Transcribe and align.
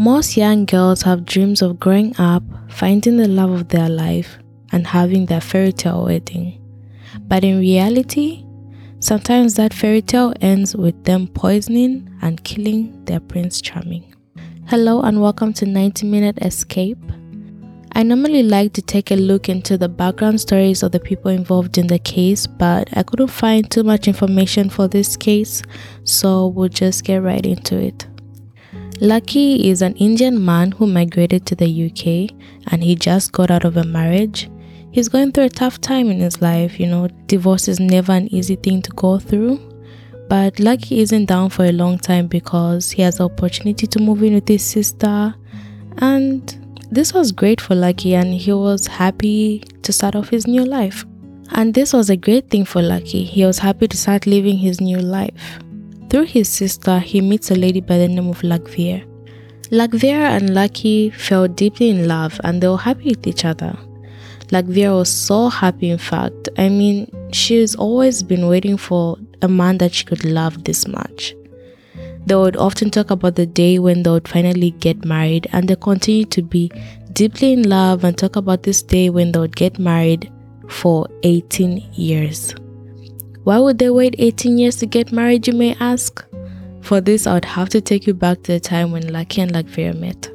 Most 0.00 0.36
young 0.36 0.64
girls 0.64 1.02
have 1.02 1.26
dreams 1.26 1.60
of 1.60 1.80
growing 1.80 2.14
up, 2.20 2.44
finding 2.70 3.16
the 3.16 3.26
love 3.26 3.50
of 3.50 3.70
their 3.70 3.88
life, 3.88 4.38
and 4.70 4.86
having 4.86 5.26
their 5.26 5.40
fairy 5.40 5.72
tale 5.72 6.04
wedding. 6.04 6.64
But 7.22 7.42
in 7.42 7.58
reality, 7.58 8.46
sometimes 9.00 9.54
that 9.54 9.74
fairy 9.74 10.02
tale 10.02 10.34
ends 10.40 10.76
with 10.76 11.02
them 11.02 11.26
poisoning 11.26 12.16
and 12.22 12.44
killing 12.44 13.04
their 13.06 13.18
Prince 13.18 13.60
Charming. 13.60 14.14
Hello, 14.68 15.02
and 15.02 15.20
welcome 15.20 15.52
to 15.54 15.66
90 15.66 16.06
Minute 16.06 16.38
Escape. 16.42 17.02
I 17.94 18.04
normally 18.04 18.44
like 18.44 18.74
to 18.74 18.82
take 18.82 19.10
a 19.10 19.16
look 19.16 19.48
into 19.48 19.76
the 19.76 19.88
background 19.88 20.40
stories 20.40 20.84
of 20.84 20.92
the 20.92 21.00
people 21.00 21.32
involved 21.32 21.76
in 21.76 21.88
the 21.88 21.98
case, 21.98 22.46
but 22.46 22.88
I 22.96 23.02
couldn't 23.02 23.32
find 23.32 23.68
too 23.68 23.82
much 23.82 24.06
information 24.06 24.70
for 24.70 24.86
this 24.86 25.16
case, 25.16 25.60
so 26.04 26.46
we'll 26.46 26.68
just 26.68 27.02
get 27.02 27.20
right 27.20 27.44
into 27.44 27.76
it. 27.76 28.07
Lucky 29.00 29.68
is 29.70 29.80
an 29.80 29.94
Indian 29.94 30.44
man 30.44 30.72
who 30.72 30.84
migrated 30.84 31.46
to 31.46 31.54
the 31.54 31.86
UK 31.86 32.36
and 32.72 32.82
he 32.82 32.96
just 32.96 33.30
got 33.30 33.48
out 33.48 33.64
of 33.64 33.76
a 33.76 33.84
marriage. 33.84 34.50
He's 34.90 35.08
going 35.08 35.30
through 35.30 35.44
a 35.44 35.50
tough 35.50 35.80
time 35.80 36.10
in 36.10 36.18
his 36.18 36.42
life, 36.42 36.80
you 36.80 36.86
know, 36.86 37.06
divorce 37.26 37.68
is 37.68 37.78
never 37.78 38.10
an 38.10 38.26
easy 38.34 38.56
thing 38.56 38.82
to 38.82 38.90
go 38.90 39.20
through. 39.20 39.60
But 40.28 40.58
Lucky 40.58 40.98
isn't 40.98 41.26
down 41.26 41.50
for 41.50 41.64
a 41.64 41.70
long 41.70 41.98
time 41.98 42.26
because 42.26 42.90
he 42.90 43.02
has 43.02 43.18
the 43.18 43.26
opportunity 43.26 43.86
to 43.86 44.00
move 44.00 44.24
in 44.24 44.34
with 44.34 44.48
his 44.48 44.64
sister. 44.64 45.32
And 45.98 46.82
this 46.90 47.14
was 47.14 47.30
great 47.30 47.60
for 47.60 47.76
Lucky 47.76 48.16
and 48.16 48.34
he 48.34 48.52
was 48.52 48.88
happy 48.88 49.60
to 49.82 49.92
start 49.92 50.16
off 50.16 50.30
his 50.30 50.48
new 50.48 50.64
life. 50.64 51.06
And 51.52 51.72
this 51.72 51.92
was 51.92 52.10
a 52.10 52.16
great 52.16 52.50
thing 52.50 52.64
for 52.64 52.82
Lucky. 52.82 53.22
He 53.22 53.46
was 53.46 53.60
happy 53.60 53.86
to 53.86 53.96
start 53.96 54.26
living 54.26 54.58
his 54.58 54.80
new 54.80 54.98
life. 54.98 55.60
Through 56.10 56.24
his 56.24 56.48
sister, 56.48 56.98
he 57.00 57.20
meets 57.20 57.50
a 57.50 57.54
lady 57.54 57.80
by 57.80 57.98
the 57.98 58.08
name 58.08 58.28
of 58.28 58.40
Lakhvir. 58.40 59.04
Lakhvir 59.70 60.36
and 60.36 60.54
Lucky 60.54 61.10
fell 61.10 61.46
deeply 61.46 61.90
in 61.90 62.08
love 62.08 62.40
and 62.44 62.62
they 62.62 62.68
were 62.68 62.78
happy 62.78 63.10
with 63.10 63.26
each 63.26 63.44
other. 63.44 63.76
Lakhvir 64.48 64.96
was 64.96 65.10
so 65.10 65.50
happy, 65.50 65.90
in 65.90 65.98
fact. 65.98 66.48
I 66.56 66.70
mean, 66.70 67.10
she's 67.32 67.74
always 67.74 68.22
been 68.22 68.48
waiting 68.48 68.78
for 68.78 69.18
a 69.42 69.48
man 69.48 69.76
that 69.78 69.92
she 69.92 70.06
could 70.06 70.24
love 70.24 70.64
this 70.64 70.88
much. 70.88 71.34
They 72.24 72.34
would 72.34 72.56
often 72.56 72.90
talk 72.90 73.10
about 73.10 73.34
the 73.34 73.44
day 73.44 73.78
when 73.78 74.02
they 74.02 74.10
would 74.10 74.28
finally 74.28 74.70
get 74.70 75.04
married, 75.04 75.46
and 75.52 75.68
they 75.68 75.76
continued 75.76 76.30
to 76.32 76.42
be 76.42 76.70
deeply 77.12 77.52
in 77.52 77.68
love 77.68 78.04
and 78.04 78.16
talk 78.16 78.36
about 78.36 78.62
this 78.62 78.82
day 78.82 79.10
when 79.10 79.32
they 79.32 79.38
would 79.40 79.56
get 79.56 79.78
married 79.78 80.32
for 80.68 81.06
18 81.22 81.86
years. 81.92 82.54
Why 83.44 83.58
would 83.58 83.78
they 83.78 83.90
wait 83.90 84.14
18 84.18 84.58
years 84.58 84.76
to 84.76 84.86
get 84.86 85.12
married, 85.12 85.46
you 85.46 85.54
may 85.54 85.74
ask? 85.80 86.24
For 86.82 87.00
this, 87.00 87.26
I 87.26 87.34
would 87.34 87.44
have 87.44 87.68
to 87.70 87.80
take 87.80 88.06
you 88.06 88.14
back 88.14 88.42
to 88.42 88.52
the 88.52 88.60
time 88.60 88.92
when 88.92 89.12
Lucky 89.12 89.40
and 89.40 89.52
Lakhvir 89.52 89.98
met. 89.98 90.30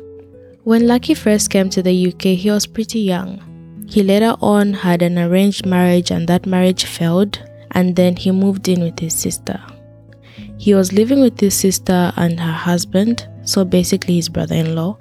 When 0.63 0.87
Lucky 0.87 1.13
first 1.13 1.49
came 1.49 1.69
to 1.71 1.83
the 1.83 2.07
UK, 2.07 2.37
he 2.37 2.49
was 2.49 2.65
pretty 2.65 2.99
young. 2.99 3.85
He 3.87 4.01
later 4.01 4.35
on 4.41 4.73
had 4.73 5.01
an 5.01 5.19
arranged 5.19 5.65
marriage 5.65 6.09
and 6.09 6.27
that 6.27 6.45
marriage 6.45 6.85
failed, 6.85 7.39
and 7.71 7.95
then 7.95 8.15
he 8.15 8.31
moved 8.31 8.67
in 8.67 8.81
with 8.81 8.97
his 8.99 9.13
sister. 9.13 9.59
He 10.57 10.73
was 10.73 10.93
living 10.93 11.19
with 11.19 11.39
his 11.39 11.53
sister 11.53 12.13
and 12.15 12.39
her 12.39 12.51
husband, 12.51 13.27
so 13.43 13.65
basically 13.65 14.15
his 14.15 14.29
brother 14.29 14.55
in 14.55 14.75
law. 14.75 14.97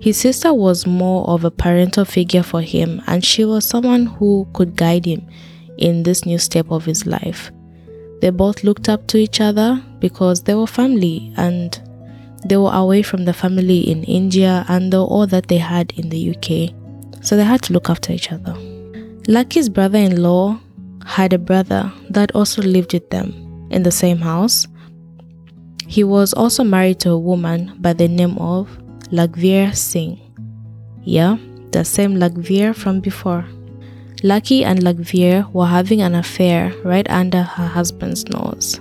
His 0.00 0.16
sister 0.16 0.54
was 0.54 0.86
more 0.86 1.26
of 1.28 1.44
a 1.44 1.50
parental 1.50 2.04
figure 2.04 2.42
for 2.42 2.60
him, 2.60 3.02
and 3.06 3.24
she 3.24 3.44
was 3.44 3.64
someone 3.64 4.06
who 4.06 4.46
could 4.52 4.76
guide 4.76 5.06
him 5.06 5.28
in 5.82 6.04
this 6.04 6.24
new 6.24 6.38
step 6.38 6.70
of 6.70 6.84
his 6.84 7.06
life. 7.06 7.50
They 8.20 8.30
both 8.30 8.62
looked 8.62 8.88
up 8.88 9.08
to 9.08 9.18
each 9.18 9.40
other 9.40 9.82
because 9.98 10.42
they 10.42 10.54
were 10.54 10.66
family 10.66 11.32
and 11.36 11.78
they 12.46 12.56
were 12.56 12.72
away 12.72 13.02
from 13.02 13.24
the 13.24 13.32
family 13.32 13.80
in 13.90 14.04
India 14.04 14.64
and 14.68 14.94
all 14.94 15.26
that 15.26 15.48
they 15.48 15.58
had 15.58 15.92
in 15.96 16.08
the 16.08 16.30
UK. 16.30 16.74
So 17.22 17.36
they 17.36 17.44
had 17.44 17.62
to 17.62 17.72
look 17.72 17.90
after 17.90 18.12
each 18.12 18.30
other. 18.32 18.54
Lucky's 19.28 19.68
brother 19.68 19.98
in 19.98 20.22
law 20.22 20.60
had 21.04 21.32
a 21.32 21.38
brother 21.38 21.92
that 22.10 22.34
also 22.34 22.62
lived 22.62 22.92
with 22.92 23.10
them 23.10 23.68
in 23.70 23.82
the 23.82 23.92
same 23.92 24.18
house. 24.18 24.66
He 25.88 26.04
was 26.04 26.32
also 26.32 26.64
married 26.64 27.00
to 27.00 27.10
a 27.10 27.18
woman 27.18 27.76
by 27.80 27.92
the 27.92 28.08
name 28.08 28.38
of 28.38 28.68
Lakhvir 29.10 29.74
Singh. 29.76 30.20
Yeah, 31.02 31.36
the 31.72 31.84
same 31.84 32.16
Lakhvir 32.16 32.74
from 32.74 33.00
before. 33.00 33.44
Lucky 34.24 34.64
and 34.64 34.78
Lakhvir 34.78 35.52
were 35.52 35.66
having 35.66 36.00
an 36.00 36.14
affair 36.14 36.72
right 36.84 37.08
under 37.10 37.42
her 37.42 37.66
husband's 37.66 38.24
nose. 38.28 38.78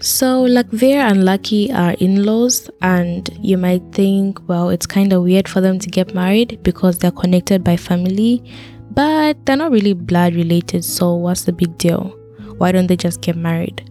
So, 0.00 0.46
Lakhvir 0.46 0.96
and 0.96 1.24
Lucky 1.24 1.70
are 1.70 1.92
in 2.00 2.24
laws, 2.24 2.70
and 2.80 3.28
you 3.42 3.58
might 3.58 3.82
think, 3.92 4.40
well, 4.48 4.70
it's 4.70 4.86
kind 4.86 5.12
of 5.12 5.22
weird 5.22 5.48
for 5.48 5.60
them 5.60 5.78
to 5.80 5.90
get 5.90 6.14
married 6.14 6.62
because 6.62 6.98
they're 6.98 7.10
connected 7.10 7.62
by 7.62 7.76
family, 7.76 8.42
but 8.90 9.44
they're 9.44 9.56
not 9.56 9.70
really 9.70 9.92
blood 9.92 10.34
related, 10.34 10.82
so 10.82 11.14
what's 11.14 11.44
the 11.44 11.52
big 11.52 11.76
deal? 11.76 12.16
Why 12.56 12.72
don't 12.72 12.86
they 12.86 12.96
just 12.96 13.20
get 13.20 13.36
married? 13.36 13.90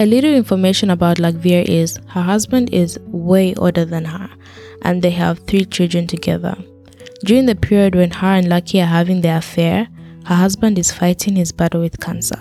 A 0.00 0.06
little 0.06 0.34
information 0.34 0.90
about 0.90 1.18
Lakhvir 1.18 1.68
is 1.68 2.00
her 2.08 2.22
husband 2.22 2.74
is 2.74 2.98
way 3.06 3.54
older 3.54 3.84
than 3.84 4.06
her, 4.06 4.28
and 4.82 5.02
they 5.02 5.10
have 5.10 5.38
three 5.46 5.64
children 5.64 6.08
together. 6.08 6.56
During 7.24 7.46
the 7.46 7.54
period 7.54 7.94
when 7.94 8.10
her 8.10 8.26
and 8.26 8.50
Lucky 8.50 8.82
are 8.82 8.86
having 8.86 9.22
their 9.22 9.38
affair, 9.38 9.88
her 10.26 10.34
husband 10.34 10.78
is 10.78 10.92
fighting 10.92 11.36
his 11.36 11.52
battle 11.52 11.80
with 11.80 11.98
cancer. 11.98 12.38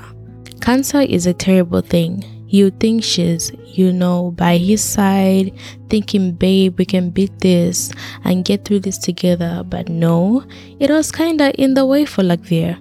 Cancer 0.60 1.00
is 1.00 1.26
a 1.26 1.34
terrible 1.34 1.80
thing. 1.80 2.26
You 2.50 2.70
think 2.70 3.02
she's, 3.02 3.54
you 3.66 3.94
know, 3.94 4.32
by 4.32 4.58
his 4.58 4.84
side, 4.84 5.58
thinking, 5.90 6.34
babe, 6.34 6.78
we 6.78 6.84
can 6.84 7.12
beat 7.12 7.40
this 7.40 7.94
and 8.26 8.44
get 8.44 8.66
through 8.66 8.82
this 8.82 8.98
together. 8.98 9.64
But 9.66 9.88
no, 9.88 10.44
it 10.82 10.90
was 10.90 11.14
kinda 11.14 11.54
in 11.54 11.76
the 11.76 11.86
way 11.86 12.04
for 12.04 12.22
Lakhvir. 12.22 12.78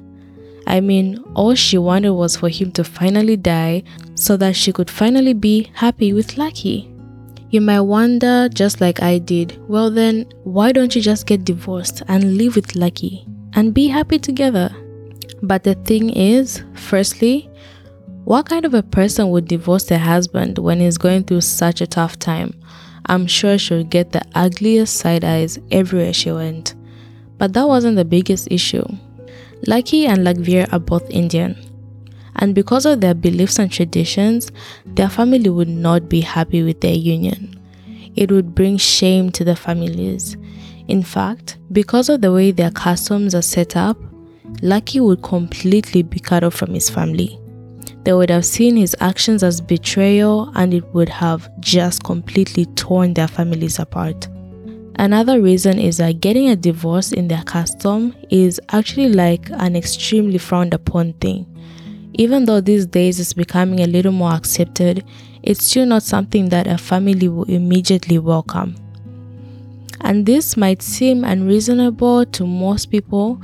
I 0.66 0.80
mean, 0.80 1.18
all 1.34 1.54
she 1.54 1.78
wanted 1.78 2.14
was 2.14 2.36
for 2.36 2.48
him 2.48 2.72
to 2.72 2.82
finally 2.82 3.36
die 3.36 3.84
so 4.16 4.36
that 4.38 4.56
she 4.56 4.72
could 4.72 4.90
finally 4.90 5.34
be 5.34 5.70
happy 5.74 6.12
with 6.12 6.36
Lucky. 6.36 6.91
You 7.52 7.60
might 7.60 7.82
wonder, 7.82 8.48
just 8.48 8.80
like 8.80 9.02
I 9.02 9.18
did, 9.18 9.60
well 9.68 9.90
then, 9.90 10.24
why 10.42 10.72
don't 10.72 10.96
you 10.96 11.02
just 11.02 11.26
get 11.26 11.44
divorced 11.44 12.02
and 12.08 12.38
live 12.38 12.56
with 12.56 12.74
Lucky 12.74 13.26
and 13.52 13.74
be 13.74 13.88
happy 13.88 14.18
together? 14.18 14.74
But 15.42 15.62
the 15.62 15.74
thing 15.74 16.08
is, 16.08 16.62
firstly, 16.72 17.50
what 18.24 18.48
kind 18.48 18.64
of 18.64 18.72
a 18.72 18.82
person 18.82 19.28
would 19.28 19.48
divorce 19.48 19.84
their 19.84 19.98
husband 19.98 20.56
when 20.56 20.80
he's 20.80 20.96
going 20.96 21.24
through 21.24 21.42
such 21.42 21.82
a 21.82 21.86
tough 21.86 22.18
time? 22.18 22.58
I'm 23.04 23.26
sure 23.26 23.58
she'll 23.58 23.84
get 23.84 24.12
the 24.12 24.22
ugliest 24.34 24.96
side 24.96 25.22
eyes 25.22 25.58
everywhere 25.70 26.14
she 26.14 26.32
went. 26.32 26.74
But 27.36 27.52
that 27.52 27.68
wasn't 27.68 27.96
the 27.96 28.06
biggest 28.06 28.48
issue. 28.50 28.86
Lucky 29.66 30.06
and 30.06 30.20
Lakhvir 30.26 30.72
are 30.72 30.78
both 30.78 31.10
Indian 31.10 31.54
and 32.42 32.56
because 32.56 32.86
of 32.86 33.00
their 33.00 33.14
beliefs 33.14 33.60
and 33.60 33.70
traditions, 33.70 34.50
their 34.84 35.08
family 35.08 35.48
would 35.48 35.68
not 35.68 36.08
be 36.08 36.20
happy 36.20 36.64
with 36.64 36.80
their 36.80 36.92
union. 36.92 37.56
It 38.16 38.32
would 38.32 38.52
bring 38.52 38.78
shame 38.78 39.30
to 39.30 39.44
the 39.44 39.54
families. 39.54 40.36
In 40.88 41.04
fact, 41.04 41.58
because 41.70 42.08
of 42.08 42.20
the 42.20 42.32
way 42.32 42.50
their 42.50 42.72
customs 42.72 43.36
are 43.36 43.42
set 43.42 43.76
up, 43.76 43.96
Lucky 44.60 44.98
would 44.98 45.22
completely 45.22 46.02
be 46.02 46.18
cut 46.18 46.42
off 46.42 46.54
from 46.54 46.74
his 46.74 46.90
family. 46.90 47.38
They 48.02 48.12
would 48.12 48.30
have 48.30 48.44
seen 48.44 48.74
his 48.74 48.96
actions 48.98 49.44
as 49.44 49.60
betrayal 49.60 50.50
and 50.56 50.74
it 50.74 50.84
would 50.92 51.10
have 51.10 51.48
just 51.60 52.02
completely 52.02 52.66
torn 52.74 53.14
their 53.14 53.28
families 53.28 53.78
apart. 53.78 54.26
Another 54.96 55.40
reason 55.40 55.78
is 55.78 55.98
that 55.98 56.20
getting 56.20 56.48
a 56.48 56.56
divorce 56.56 57.12
in 57.12 57.28
their 57.28 57.44
custom 57.44 58.16
is 58.30 58.60
actually 58.70 59.10
like 59.10 59.48
an 59.52 59.76
extremely 59.76 60.38
frowned 60.38 60.74
upon 60.74 61.12
thing. 61.14 61.46
Even 62.14 62.44
though 62.44 62.60
these 62.60 62.86
days 62.86 63.18
it's 63.18 63.32
becoming 63.32 63.80
a 63.80 63.86
little 63.86 64.12
more 64.12 64.32
accepted, 64.32 65.04
it's 65.42 65.64
still 65.64 65.86
not 65.86 66.02
something 66.02 66.50
that 66.50 66.66
a 66.66 66.76
family 66.78 67.28
will 67.28 67.44
immediately 67.44 68.18
welcome. 68.18 68.74
And 70.02 70.26
this 70.26 70.56
might 70.56 70.82
seem 70.82 71.24
unreasonable 71.24 72.26
to 72.26 72.46
most 72.46 72.86
people. 72.86 73.40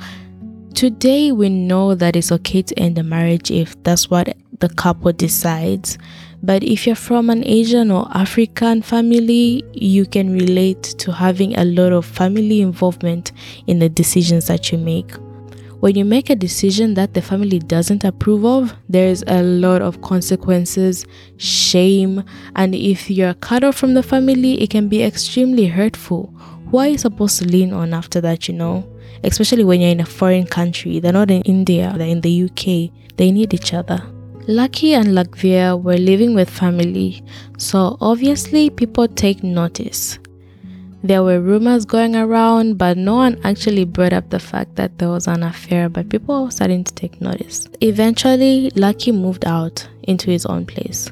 Today, 0.74 1.32
we 1.32 1.48
know 1.48 1.94
that 1.94 2.14
it's 2.14 2.30
okay 2.32 2.62
to 2.62 2.78
end 2.78 2.98
a 2.98 3.02
marriage 3.02 3.50
if 3.50 3.80
that's 3.84 4.10
what 4.10 4.36
the 4.60 4.68
couple 4.68 5.12
decides. 5.12 5.98
But 6.42 6.62
if 6.62 6.86
you're 6.86 6.96
from 6.96 7.30
an 7.30 7.44
Asian 7.44 7.90
or 7.90 8.06
African 8.16 8.82
family, 8.82 9.64
you 9.72 10.06
can 10.06 10.32
relate 10.32 10.82
to 10.98 11.12
having 11.12 11.56
a 11.56 11.64
lot 11.64 11.92
of 11.92 12.04
family 12.04 12.60
involvement 12.60 13.32
in 13.66 13.78
the 13.78 13.88
decisions 13.88 14.46
that 14.46 14.70
you 14.70 14.78
make. 14.78 15.12
When 15.80 15.94
you 15.94 16.04
make 16.04 16.28
a 16.28 16.34
decision 16.34 16.94
that 16.94 17.14
the 17.14 17.22
family 17.22 17.60
doesn't 17.60 18.02
approve 18.02 18.44
of, 18.44 18.74
there's 18.88 19.22
a 19.28 19.44
lot 19.44 19.80
of 19.80 20.02
consequences, 20.02 21.06
shame, 21.36 22.24
and 22.56 22.74
if 22.74 23.08
you're 23.08 23.34
cut 23.34 23.62
off 23.62 23.76
from 23.76 23.94
the 23.94 24.02
family, 24.02 24.60
it 24.60 24.70
can 24.70 24.88
be 24.88 25.04
extremely 25.04 25.66
hurtful. 25.66 26.34
Who 26.70 26.78
are 26.78 26.88
you 26.88 26.98
supposed 26.98 27.38
to 27.38 27.44
lean 27.44 27.72
on 27.72 27.94
after 27.94 28.20
that, 28.22 28.48
you 28.48 28.54
know? 28.54 28.92
Especially 29.22 29.62
when 29.62 29.80
you're 29.80 29.92
in 29.92 30.00
a 30.00 30.06
foreign 30.06 30.46
country. 30.46 30.98
They're 30.98 31.12
not 31.12 31.30
in 31.30 31.42
India, 31.42 31.94
they're 31.96 32.08
in 32.08 32.22
the 32.22 32.42
UK. 32.44 32.90
They 33.16 33.30
need 33.30 33.54
each 33.54 33.72
other. 33.72 34.02
Lucky 34.48 34.94
and 34.94 35.08
Lakhvir 35.08 35.80
were 35.80 35.96
living 35.96 36.34
with 36.34 36.50
family, 36.50 37.22
so 37.56 37.96
obviously 38.00 38.68
people 38.68 39.06
take 39.06 39.44
notice. 39.44 40.18
There 41.02 41.22
were 41.22 41.40
rumors 41.40 41.84
going 41.84 42.16
around, 42.16 42.76
but 42.76 42.96
no 42.96 43.14
one 43.14 43.40
actually 43.44 43.84
brought 43.84 44.12
up 44.12 44.30
the 44.30 44.40
fact 44.40 44.74
that 44.76 44.98
there 44.98 45.08
was 45.08 45.28
an 45.28 45.44
affair, 45.44 45.88
but 45.88 46.08
people 46.08 46.44
were 46.44 46.50
starting 46.50 46.82
to 46.82 46.92
take 46.92 47.20
notice. 47.20 47.68
Eventually, 47.80 48.70
Lucky 48.74 49.12
moved 49.12 49.44
out 49.44 49.88
into 50.02 50.30
his 50.30 50.44
own 50.44 50.66
place. 50.66 51.10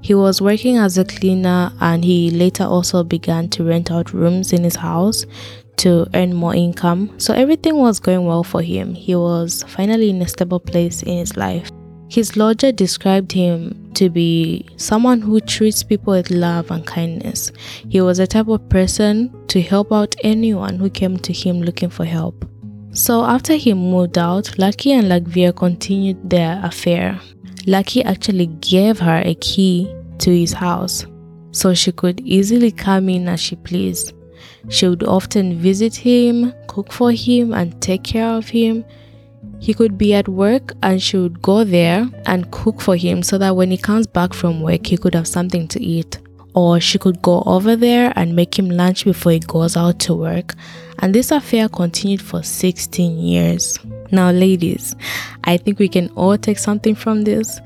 He 0.00 0.12
was 0.14 0.42
working 0.42 0.76
as 0.76 0.98
a 0.98 1.04
cleaner 1.04 1.72
and 1.80 2.04
he 2.04 2.30
later 2.30 2.64
also 2.64 3.04
began 3.04 3.48
to 3.50 3.64
rent 3.64 3.92
out 3.92 4.12
rooms 4.12 4.52
in 4.52 4.64
his 4.64 4.76
house 4.76 5.24
to 5.76 6.06
earn 6.14 6.34
more 6.34 6.54
income. 6.54 7.14
So 7.18 7.32
everything 7.32 7.76
was 7.76 8.00
going 8.00 8.26
well 8.26 8.42
for 8.42 8.60
him. 8.60 8.94
He 8.94 9.14
was 9.14 9.62
finally 9.68 10.10
in 10.10 10.20
a 10.20 10.26
stable 10.26 10.60
place 10.60 11.02
in 11.04 11.18
his 11.18 11.36
life. 11.36 11.70
His 12.08 12.36
lodger 12.36 12.72
described 12.72 13.32
him 13.32 13.90
to 13.94 14.08
be 14.08 14.66
someone 14.76 15.20
who 15.20 15.40
treats 15.40 15.82
people 15.82 16.14
with 16.14 16.30
love 16.30 16.70
and 16.70 16.86
kindness. 16.86 17.52
He 17.88 18.00
was 18.00 18.18
a 18.18 18.26
type 18.26 18.48
of 18.48 18.68
person 18.68 19.30
to 19.48 19.60
help 19.60 19.92
out 19.92 20.14
anyone 20.24 20.76
who 20.76 20.88
came 20.88 21.18
to 21.18 21.32
him 21.32 21.60
looking 21.60 21.90
for 21.90 22.04
help. 22.04 22.48
So 22.92 23.24
after 23.24 23.54
he 23.54 23.74
moved 23.74 24.16
out, 24.16 24.58
Lucky 24.58 24.92
and 24.92 25.08
Lakhvir 25.08 25.54
continued 25.54 26.30
their 26.30 26.60
affair. 26.64 27.20
Lucky 27.66 28.02
actually 28.02 28.46
gave 28.46 28.98
her 28.98 29.22
a 29.24 29.34
key 29.34 29.94
to 30.18 30.30
his 30.30 30.54
house 30.54 31.04
so 31.52 31.74
she 31.74 31.92
could 31.92 32.20
easily 32.20 32.70
come 32.70 33.08
in 33.08 33.28
as 33.28 33.40
she 33.40 33.56
pleased. 33.56 34.14
She 34.68 34.88
would 34.88 35.02
often 35.02 35.58
visit 35.58 35.94
him, 35.94 36.54
cook 36.66 36.92
for 36.92 37.12
him, 37.12 37.52
and 37.52 37.80
take 37.82 38.04
care 38.04 38.30
of 38.30 38.48
him. 38.48 38.84
He 39.60 39.74
could 39.74 39.98
be 39.98 40.14
at 40.14 40.28
work 40.28 40.72
and 40.82 41.02
she 41.02 41.16
would 41.16 41.42
go 41.42 41.64
there 41.64 42.08
and 42.26 42.50
cook 42.50 42.80
for 42.80 42.96
him 42.96 43.22
so 43.22 43.38
that 43.38 43.56
when 43.56 43.70
he 43.70 43.76
comes 43.76 44.06
back 44.06 44.32
from 44.32 44.60
work, 44.60 44.86
he 44.86 44.96
could 44.96 45.14
have 45.14 45.26
something 45.26 45.68
to 45.68 45.82
eat. 45.82 46.18
Or 46.54 46.80
she 46.80 46.98
could 46.98 47.22
go 47.22 47.42
over 47.46 47.76
there 47.76 48.12
and 48.16 48.34
make 48.34 48.58
him 48.58 48.70
lunch 48.70 49.04
before 49.04 49.32
he 49.32 49.38
goes 49.40 49.76
out 49.76 49.98
to 50.00 50.14
work. 50.14 50.54
And 51.00 51.14
this 51.14 51.30
affair 51.30 51.68
continued 51.68 52.22
for 52.22 52.42
16 52.42 53.18
years. 53.18 53.78
Now, 54.10 54.30
ladies, 54.30 54.96
I 55.44 55.56
think 55.56 55.78
we 55.78 55.88
can 55.88 56.08
all 56.10 56.36
take 56.38 56.58
something 56.58 56.94
from 56.94 57.22
this. 57.22 57.60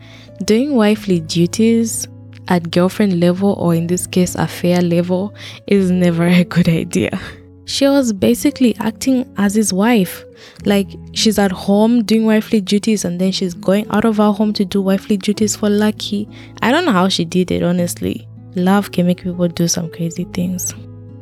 Doing 0.45 0.75
wifely 0.75 1.21
duties 1.21 2.09
at 2.49 2.71
girlfriend 2.71 3.21
level, 3.21 3.55
or 3.59 3.75
in 3.75 3.87
this 3.87 4.07
case, 4.07 4.35
affair 4.35 4.83
level, 4.83 5.35
is 5.67 5.91
never 5.91 6.27
a 6.27 6.45
good 6.45 6.69
idea. 6.69 7.19
She 7.65 7.87
was 7.87 8.13
basically 8.13 8.75
acting 8.77 9.33
as 9.37 9.55
his 9.55 9.73
wife. 9.73 10.25
Like 10.65 10.89
she's 11.13 11.39
at 11.39 11.53
home 11.53 12.03
doing 12.05 12.25
wifely 12.25 12.61
duties 12.61 13.05
and 13.05 13.21
then 13.21 13.33
she's 13.33 13.55
going 13.55 13.89
out 13.91 14.05
of 14.05 14.21
our 14.21 14.35
home 14.35 14.53
to 14.55 14.65
do 14.65 14.83
wifely 14.83 15.17
duties 15.17 15.57
for 15.57 15.71
Lucky. 15.71 16.29
I 16.61 16.73
don't 16.73 16.85
know 16.85 16.93
how 16.93 17.09
she 17.09 17.25
did 17.25 17.51
it, 17.51 17.63
honestly. 17.63 18.29
Love 18.55 18.93
can 18.93 19.07
make 19.07 19.23
people 19.23 19.49
do 19.49 19.69
some 19.69 19.91
crazy 19.91 20.25
things. 20.25 20.75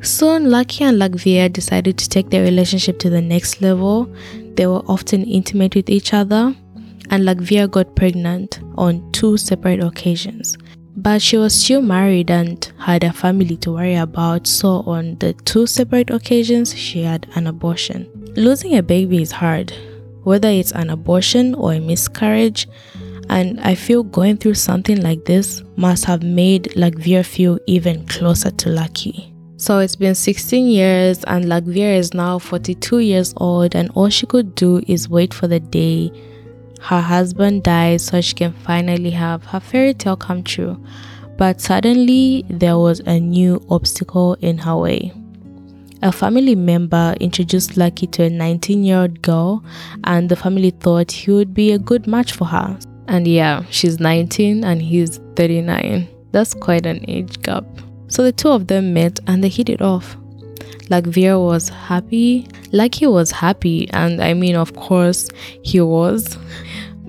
Soon, 0.02 0.50
Lucky 0.50 0.84
and 0.84 0.98
Lakhvir 0.98 1.52
decided 1.52 1.98
to 1.98 2.08
take 2.08 2.30
their 2.30 2.42
relationship 2.42 2.98
to 3.00 3.10
the 3.10 3.20
next 3.20 3.60
level. 3.60 4.10
They 4.54 4.66
were 4.66 4.82
often 4.88 5.24
intimate 5.24 5.74
with 5.74 5.90
each 5.90 6.14
other, 6.14 6.54
and 7.10 7.24
Lakhvir 7.24 7.70
got 7.70 7.94
pregnant 7.96 8.60
on 8.76 9.12
two 9.12 9.36
separate 9.36 9.80
occasions. 9.80 10.56
But 11.02 11.22
she 11.22 11.38
was 11.38 11.54
still 11.54 11.80
married 11.80 12.30
and 12.30 12.70
had 12.78 13.04
a 13.04 13.12
family 13.12 13.56
to 13.58 13.72
worry 13.72 13.94
about, 13.94 14.46
so 14.46 14.82
on 14.82 15.16
the 15.18 15.32
two 15.32 15.66
separate 15.66 16.10
occasions, 16.10 16.76
she 16.76 17.02
had 17.02 17.26
an 17.36 17.46
abortion. 17.46 18.06
Losing 18.36 18.76
a 18.76 18.82
baby 18.82 19.22
is 19.22 19.32
hard, 19.32 19.72
whether 20.24 20.50
it's 20.50 20.72
an 20.72 20.90
abortion 20.90 21.54
or 21.54 21.72
a 21.72 21.80
miscarriage, 21.80 22.68
and 23.30 23.58
I 23.60 23.76
feel 23.76 24.02
going 24.02 24.36
through 24.36 24.54
something 24.54 25.00
like 25.00 25.24
this 25.24 25.62
must 25.76 26.04
have 26.04 26.22
made 26.22 26.64
Lakhvir 26.76 27.24
feel 27.24 27.58
even 27.66 28.04
closer 28.06 28.50
to 28.50 28.68
Lucky. 28.68 29.32
So 29.56 29.78
it's 29.78 29.96
been 29.96 30.14
16 30.14 30.68
years, 30.68 31.24
and 31.24 31.46
Lakhvir 31.46 31.96
is 31.96 32.12
now 32.12 32.38
42 32.38 32.98
years 32.98 33.32
old, 33.38 33.74
and 33.74 33.90
all 33.94 34.10
she 34.10 34.26
could 34.26 34.54
do 34.54 34.82
is 34.86 35.08
wait 35.08 35.32
for 35.32 35.48
the 35.48 35.60
day 35.60 36.12
her 36.80 37.00
husband 37.00 37.62
dies 37.62 38.04
so 38.04 38.20
she 38.20 38.34
can 38.34 38.52
finally 38.52 39.10
have 39.10 39.44
her 39.44 39.60
fairy 39.60 39.94
tale 39.94 40.16
come 40.16 40.42
true. 40.42 40.82
But 41.36 41.60
suddenly, 41.60 42.44
there 42.48 42.78
was 42.78 43.00
a 43.00 43.18
new 43.18 43.64
obstacle 43.70 44.34
in 44.40 44.58
her 44.58 44.76
way. 44.76 45.12
A 46.02 46.10
family 46.10 46.54
member 46.54 47.14
introduced 47.20 47.76
Lucky 47.76 48.06
to 48.08 48.24
a 48.24 48.30
19 48.30 48.84
year 48.84 49.02
old 49.02 49.22
girl, 49.22 49.62
and 50.04 50.28
the 50.28 50.36
family 50.36 50.70
thought 50.70 51.12
he 51.12 51.30
would 51.30 51.52
be 51.52 51.72
a 51.72 51.78
good 51.78 52.06
match 52.06 52.32
for 52.32 52.46
her. 52.46 52.78
And 53.08 53.26
yeah, 53.26 53.64
she's 53.70 54.00
19 54.00 54.64
and 54.64 54.80
he's 54.80 55.18
39. 55.36 56.08
That's 56.32 56.54
quite 56.54 56.86
an 56.86 57.04
age 57.08 57.42
gap. 57.42 57.64
So 58.08 58.22
the 58.22 58.32
two 58.32 58.48
of 58.50 58.66
them 58.66 58.94
met 58.94 59.20
and 59.26 59.42
they 59.42 59.48
hit 59.48 59.68
it 59.68 59.82
off. 59.82 60.16
Lakhvir 60.90 61.42
was 61.42 61.68
happy. 61.68 62.48
Lucky 62.72 63.06
was 63.06 63.30
happy, 63.30 63.88
and 63.90 64.22
I 64.22 64.34
mean, 64.34 64.56
of 64.56 64.74
course, 64.74 65.28
he 65.62 65.80
was 65.80 66.36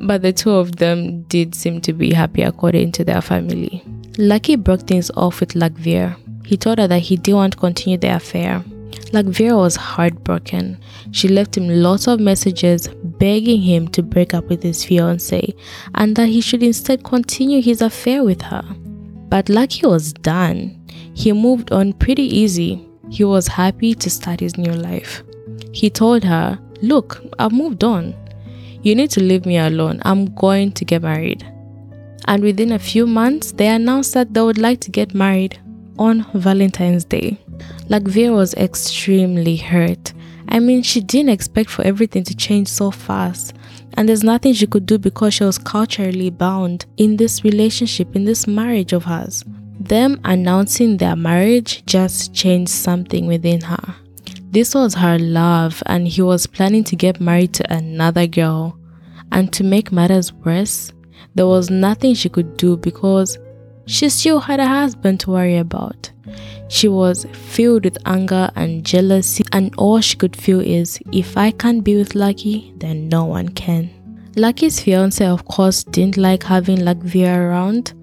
but 0.01 0.21
the 0.21 0.33
two 0.33 0.51
of 0.51 0.77
them 0.77 1.21
did 1.23 1.55
seem 1.55 1.79
to 1.81 1.93
be 1.93 2.13
happy 2.13 2.41
according 2.41 2.91
to 2.93 3.03
their 3.03 3.21
family. 3.21 3.83
Lucky 4.17 4.55
broke 4.55 4.81
things 4.81 5.11
off 5.15 5.39
with 5.39 5.53
Lakhvir. 5.53 6.17
He 6.45 6.57
told 6.57 6.79
her 6.79 6.87
that 6.87 6.99
he 6.99 7.15
didn't 7.15 7.37
want 7.37 7.53
to 7.53 7.59
continue 7.59 7.97
the 7.97 8.15
affair. 8.15 8.63
Lakhvir 9.13 9.55
was 9.55 9.75
heartbroken. 9.75 10.79
She 11.11 11.27
left 11.27 11.55
him 11.55 11.67
lots 11.67 12.07
of 12.07 12.19
messages 12.19 12.89
begging 13.03 13.61
him 13.61 13.87
to 13.89 14.01
break 14.01 14.33
up 14.33 14.45
with 14.45 14.63
his 14.63 14.83
fiancée 14.83 15.53
and 15.95 16.15
that 16.15 16.27
he 16.27 16.41
should 16.41 16.63
instead 16.63 17.03
continue 17.03 17.61
his 17.61 17.81
affair 17.81 18.23
with 18.23 18.41
her. 18.41 18.63
But 19.29 19.49
Lucky 19.49 19.85
was 19.85 20.13
done. 20.13 20.77
He 21.13 21.31
moved 21.31 21.71
on 21.71 21.93
pretty 21.93 22.23
easy. 22.23 22.87
He 23.11 23.25
was 23.25 23.45
happy 23.45 23.93
to 23.93 24.09
start 24.09 24.39
his 24.39 24.57
new 24.57 24.71
life. 24.71 25.21
He 25.73 25.89
told 25.89 26.23
her, 26.23 26.57
Look, 26.81 27.21
I've 27.37 27.51
moved 27.51 27.83
on. 27.83 28.15
You 28.83 28.95
need 28.95 29.11
to 29.11 29.21
leave 29.21 29.45
me 29.45 29.57
alone. 29.57 30.01
I'm 30.05 30.33
going 30.33 30.71
to 30.71 30.85
get 30.85 31.01
married. 31.01 31.45
And 32.25 32.41
within 32.41 32.71
a 32.71 32.79
few 32.79 33.05
months, 33.05 33.51
they 33.51 33.67
announced 33.67 34.13
that 34.13 34.33
they 34.33 34.41
would 34.41 34.57
like 34.57 34.79
to 34.81 34.91
get 34.91 35.13
married 35.13 35.59
on 35.99 36.25
Valentine's 36.33 37.03
Day. 37.03 37.37
Lakhvir 37.89 38.33
was 38.33 38.53
extremely 38.53 39.57
hurt. 39.57 40.13
I 40.47 40.59
mean, 40.59 40.81
she 40.81 41.01
didn't 41.01 41.31
expect 41.31 41.69
for 41.69 41.83
everything 41.83 42.23
to 42.23 42.35
change 42.35 42.69
so 42.69 42.91
fast. 42.91 43.53
And 43.95 44.07
there's 44.07 44.23
nothing 44.23 44.53
she 44.53 44.67
could 44.67 44.85
do 44.85 44.97
because 44.97 45.33
she 45.33 45.43
was 45.43 45.57
culturally 45.57 46.29
bound 46.29 46.85
in 46.95 47.17
this 47.17 47.43
relationship, 47.43 48.15
in 48.15 48.23
this 48.23 48.47
marriage 48.47 48.93
of 48.93 49.03
hers. 49.03 49.43
Them 49.81 50.21
announcing 50.23 50.97
their 50.97 51.15
marriage 51.15 51.83
just 51.87 52.35
changed 52.35 52.71
something 52.71 53.25
within 53.25 53.61
her. 53.61 53.95
This 54.51 54.75
was 54.75 54.93
her 54.93 55.17
love, 55.17 55.81
and 55.87 56.07
he 56.07 56.21
was 56.21 56.45
planning 56.45 56.83
to 56.83 56.95
get 56.95 57.19
married 57.19 57.53
to 57.55 57.73
another 57.73 58.27
girl. 58.27 58.77
And 59.31 59.51
to 59.53 59.63
make 59.63 59.91
matters 59.91 60.31
worse, 60.33 60.93
there 61.33 61.47
was 61.47 61.71
nothing 61.71 62.13
she 62.13 62.29
could 62.29 62.57
do 62.57 62.77
because 62.77 63.39
she 63.87 64.09
still 64.09 64.39
had 64.39 64.59
a 64.59 64.67
husband 64.67 65.19
to 65.21 65.31
worry 65.31 65.57
about. 65.57 66.11
She 66.67 66.87
was 66.87 67.25
filled 67.33 67.85
with 67.85 67.97
anger 68.05 68.51
and 68.55 68.85
jealousy, 68.85 69.43
and 69.51 69.73
all 69.79 69.99
she 69.99 70.15
could 70.15 70.35
feel 70.35 70.59
is 70.59 70.99
if 71.11 71.35
I 71.37 71.49
can't 71.49 71.83
be 71.83 71.97
with 71.97 72.13
Lucky, 72.13 72.71
then 72.77 73.09
no 73.09 73.25
one 73.25 73.49
can. 73.49 73.89
Lucky's 74.35 74.79
fiance, 74.79 75.25
of 75.25 75.45
course, 75.45 75.83
didn't 75.83 76.17
like 76.17 76.43
having 76.43 76.77
Lakhvir 76.77 77.35
around. 77.35 77.93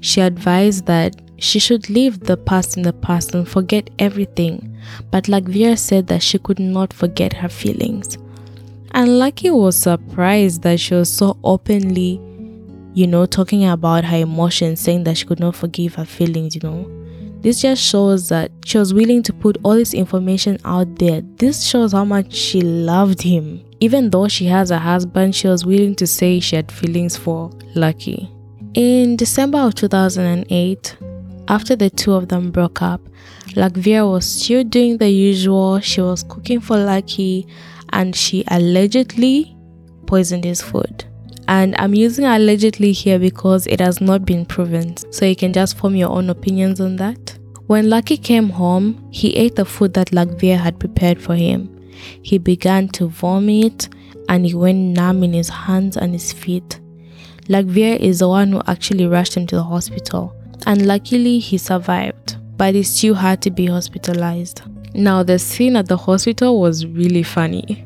She 0.00 0.20
advised 0.22 0.86
that 0.86 1.20
she 1.38 1.58
should 1.58 1.90
leave 1.90 2.20
the 2.20 2.36
past 2.36 2.76
in 2.76 2.82
the 2.82 2.92
past 2.92 3.34
and 3.34 3.48
forget 3.48 3.90
everything 3.98 4.76
but 5.10 5.24
Lakhvir 5.24 5.78
said 5.78 6.06
that 6.08 6.22
she 6.22 6.38
could 6.38 6.58
not 6.58 6.92
forget 6.92 7.32
her 7.32 7.48
feelings. 7.48 8.18
And 8.92 9.18
Lucky 9.18 9.50
was 9.50 9.76
surprised 9.76 10.62
that 10.62 10.80
she 10.80 10.94
was 10.94 11.12
so 11.12 11.36
openly, 11.44 12.20
you 12.94 13.06
know, 13.06 13.26
talking 13.26 13.66
about 13.66 14.04
her 14.04 14.18
emotions, 14.18 14.80
saying 14.80 15.04
that 15.04 15.18
she 15.18 15.26
could 15.26 15.40
not 15.40 15.54
forgive 15.54 15.94
her 15.96 16.04
feelings, 16.04 16.54
you 16.54 16.62
know. 16.62 16.90
This 17.40 17.60
just 17.60 17.82
shows 17.82 18.28
that 18.30 18.50
she 18.64 18.78
was 18.78 18.94
willing 18.94 19.22
to 19.24 19.32
put 19.32 19.58
all 19.62 19.74
this 19.74 19.94
information 19.94 20.58
out 20.64 20.98
there. 20.98 21.20
This 21.36 21.62
shows 21.62 21.92
how 21.92 22.04
much 22.04 22.32
she 22.34 22.60
loved 22.60 23.22
him. 23.22 23.62
Even 23.78 24.10
though 24.10 24.26
she 24.26 24.46
has 24.46 24.70
a 24.70 24.78
husband, 24.78 25.34
she 25.34 25.46
was 25.46 25.66
willing 25.66 25.94
to 25.96 26.06
say 26.06 26.40
she 26.40 26.56
had 26.56 26.72
feelings 26.72 27.16
for 27.16 27.50
Lucky. 27.74 28.32
In 28.74 29.16
December 29.16 29.58
of 29.58 29.74
2008, 29.74 30.96
after 31.48 31.76
the 31.76 31.90
two 31.90 32.12
of 32.12 32.28
them 32.28 32.50
broke 32.50 32.82
up, 32.82 33.00
Lakhvir 33.54 34.10
was 34.10 34.26
still 34.26 34.64
doing 34.64 34.98
the 34.98 35.08
usual. 35.08 35.80
She 35.80 36.00
was 36.00 36.22
cooking 36.24 36.60
for 36.60 36.76
Lucky 36.76 37.46
and 37.92 38.14
she 38.14 38.44
allegedly 38.48 39.56
poisoned 40.06 40.44
his 40.44 40.60
food. 40.60 41.04
And 41.48 41.76
I'm 41.78 41.94
using 41.94 42.24
allegedly 42.24 42.92
here 42.92 43.18
because 43.18 43.66
it 43.68 43.80
has 43.80 44.00
not 44.00 44.24
been 44.24 44.44
proven, 44.44 44.96
so 45.12 45.24
you 45.24 45.36
can 45.36 45.52
just 45.52 45.76
form 45.76 45.94
your 45.94 46.10
own 46.10 46.28
opinions 46.28 46.80
on 46.80 46.96
that. 46.96 47.38
When 47.68 47.88
Lucky 47.88 48.16
came 48.16 48.50
home, 48.50 49.08
he 49.12 49.36
ate 49.36 49.54
the 49.54 49.64
food 49.64 49.94
that 49.94 50.10
Lakhvir 50.10 50.58
had 50.58 50.80
prepared 50.80 51.22
for 51.22 51.36
him. 51.36 51.72
He 52.22 52.38
began 52.38 52.88
to 52.90 53.08
vomit 53.08 53.88
and 54.28 54.44
he 54.44 54.54
went 54.54 54.96
numb 54.96 55.22
in 55.22 55.32
his 55.32 55.48
hands 55.48 55.96
and 55.96 56.12
his 56.12 56.32
feet. 56.32 56.80
Lakhvir 57.48 57.96
is 57.98 58.18
the 58.18 58.28
one 58.28 58.50
who 58.50 58.62
actually 58.66 59.06
rushed 59.06 59.36
him 59.36 59.46
to 59.46 59.56
the 59.56 59.62
hospital 59.62 60.34
and 60.66 60.86
luckily 60.86 61.38
he 61.38 61.58
survived. 61.58 62.36
but 62.56 62.74
he 62.74 62.82
still 62.82 63.14
had 63.14 63.42
to 63.42 63.50
be 63.50 63.66
hospitalized. 63.66 64.62
Now, 64.94 65.22
the 65.22 65.38
scene 65.38 65.76
at 65.76 65.88
the 65.88 65.96
hospital 65.96 66.58
was 66.58 66.86
really 66.86 67.22
funny 67.22 67.84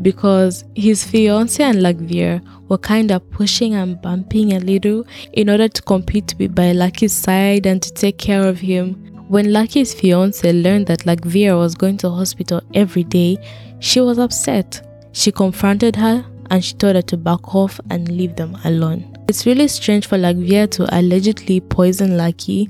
because 0.00 0.64
his 0.74 1.04
fiance 1.04 1.62
and 1.62 1.78
Lakhvir 1.78 2.40
were 2.68 2.78
kind 2.78 3.10
of 3.10 3.28
pushing 3.30 3.74
and 3.74 4.00
bumping 4.00 4.52
a 4.54 4.58
little 4.60 5.06
in 5.32 5.50
order 5.50 5.68
to 5.68 5.82
compete 5.82 6.28
to 6.28 6.36
be 6.36 6.46
by 6.48 6.72
Lucky's 6.72 7.12
side 7.12 7.66
and 7.66 7.82
to 7.82 7.92
take 7.92 8.18
care 8.18 8.46
of 8.48 8.58
him. 8.58 8.94
When 9.28 9.52
Lucky's 9.52 9.92
fiance 9.92 10.50
learned 10.50 10.86
that 10.86 11.00
Lakhvir 11.00 11.58
was 11.58 11.74
going 11.74 11.98
to 11.98 12.10
hospital 12.10 12.62
every 12.74 13.04
day, 13.04 13.36
she 13.80 14.00
was 14.00 14.18
upset. 14.18 14.80
She 15.12 15.32
confronted 15.32 15.96
her 15.96 16.24
and 16.50 16.64
she 16.64 16.74
told 16.74 16.96
her 16.96 17.02
to 17.02 17.16
back 17.16 17.54
off 17.54 17.80
and 17.90 18.08
leave 18.08 18.36
them 18.36 18.56
alone. 18.64 19.15
It's 19.28 19.44
really 19.44 19.66
strange 19.66 20.06
for 20.06 20.16
Lakhvir 20.16 20.70
to 20.72 20.98
allegedly 20.98 21.60
poison 21.60 22.16
Lucky 22.16 22.68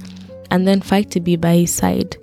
and 0.51 0.67
then 0.67 0.81
fight 0.81 1.11
to 1.11 1.21
be 1.21 1.37
by 1.37 1.57
his 1.57 1.75
side. 1.75 2.17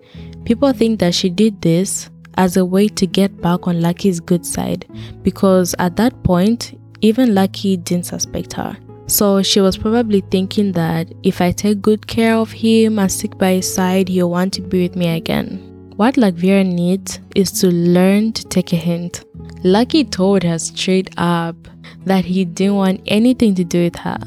People 0.46 0.74
think 0.74 1.00
that 1.00 1.14
she 1.14 1.30
did 1.30 1.62
this 1.62 2.10
as 2.36 2.58
a 2.58 2.66
way 2.66 2.88
to 2.88 3.06
get 3.06 3.42
back 3.42 3.68
on 3.68 3.80
Lucky's 3.80 4.20
good 4.20 4.44
side 4.46 4.88
because 5.22 5.76
at 5.78 5.96
that 5.98 6.24
point, 6.24 6.80
even 7.02 7.36
Lucky 7.36 7.78
didn't 7.78 8.08
suspect 8.08 8.54
her. 8.54 8.76
So 9.06 9.44
she 9.44 9.62
was 9.62 9.78
probably 9.78 10.22
thinking 10.22 10.72
that 10.72 11.14
if 11.22 11.40
I 11.42 11.52
take 11.52 11.82
good 11.82 12.08
care 12.08 12.36
of 12.36 12.52
him 12.52 12.98
and 12.98 13.12
stick 13.12 13.38
by 13.38 13.56
his 13.56 13.72
side, 13.72 14.10
he'll 14.10 14.32
want 14.32 14.54
to 14.54 14.62
be 14.62 14.82
with 14.82 14.96
me 14.96 15.16
again. 15.16 15.73
What 15.96 16.16
Lakvira 16.16 16.66
needs 16.66 17.20
is 17.36 17.52
to 17.62 17.68
learn 17.68 18.34
to 18.34 18.44
take 18.46 18.74
a 18.74 18.76
hint. 18.76 19.24
Lucky 19.64 20.04
told 20.04 20.42
her 20.42 20.58
straight 20.58 21.12
up 21.18 21.56
that 22.06 22.26
he 22.26 22.46
didn't 22.46 22.78
want 22.78 23.02
anything 23.06 23.54
to 23.54 23.64
do 23.64 23.84
with 23.84 23.98
her. 23.98 24.18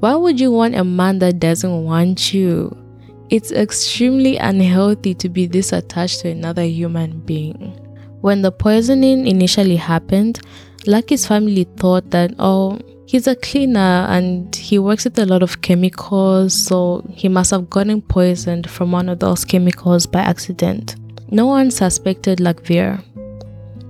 Why 0.00 0.14
would 0.14 0.40
you 0.40 0.50
want 0.50 0.74
a 0.74 0.84
man 0.84 1.18
that 1.18 1.38
doesn't 1.38 1.84
want 1.84 2.32
you? 2.32 2.74
It's 3.28 3.52
extremely 3.52 4.38
unhealthy 4.38 5.12
to 5.16 5.28
be 5.28 5.46
this 5.46 5.70
attached 5.70 6.20
to 6.20 6.30
another 6.30 6.64
human 6.64 7.20
being. 7.20 7.78
When 8.22 8.40
the 8.40 8.50
poisoning 8.50 9.26
initially 9.26 9.76
happened, 9.76 10.40
Lucky's 10.86 11.26
family 11.26 11.64
thought 11.76 12.10
that, 12.12 12.34
oh, 12.38 12.78
he's 13.06 13.26
a 13.26 13.36
cleaner 13.36 14.06
and 14.08 14.54
he 14.54 14.78
works 14.78 15.04
with 15.04 15.18
a 15.18 15.26
lot 15.26 15.42
of 15.42 15.62
chemicals, 15.62 16.52
so 16.52 17.04
he 17.10 17.28
must 17.28 17.52
have 17.52 17.70
gotten 17.70 18.02
poisoned 18.02 18.68
from 18.68 18.92
one 18.92 19.08
of 19.08 19.20
those 19.20 19.44
chemicals 19.44 20.06
by 20.06 20.20
accident. 20.20 20.96
No 21.30 21.46
one 21.46 21.70
suspected 21.70 22.38
Lakhvir. 22.38 23.02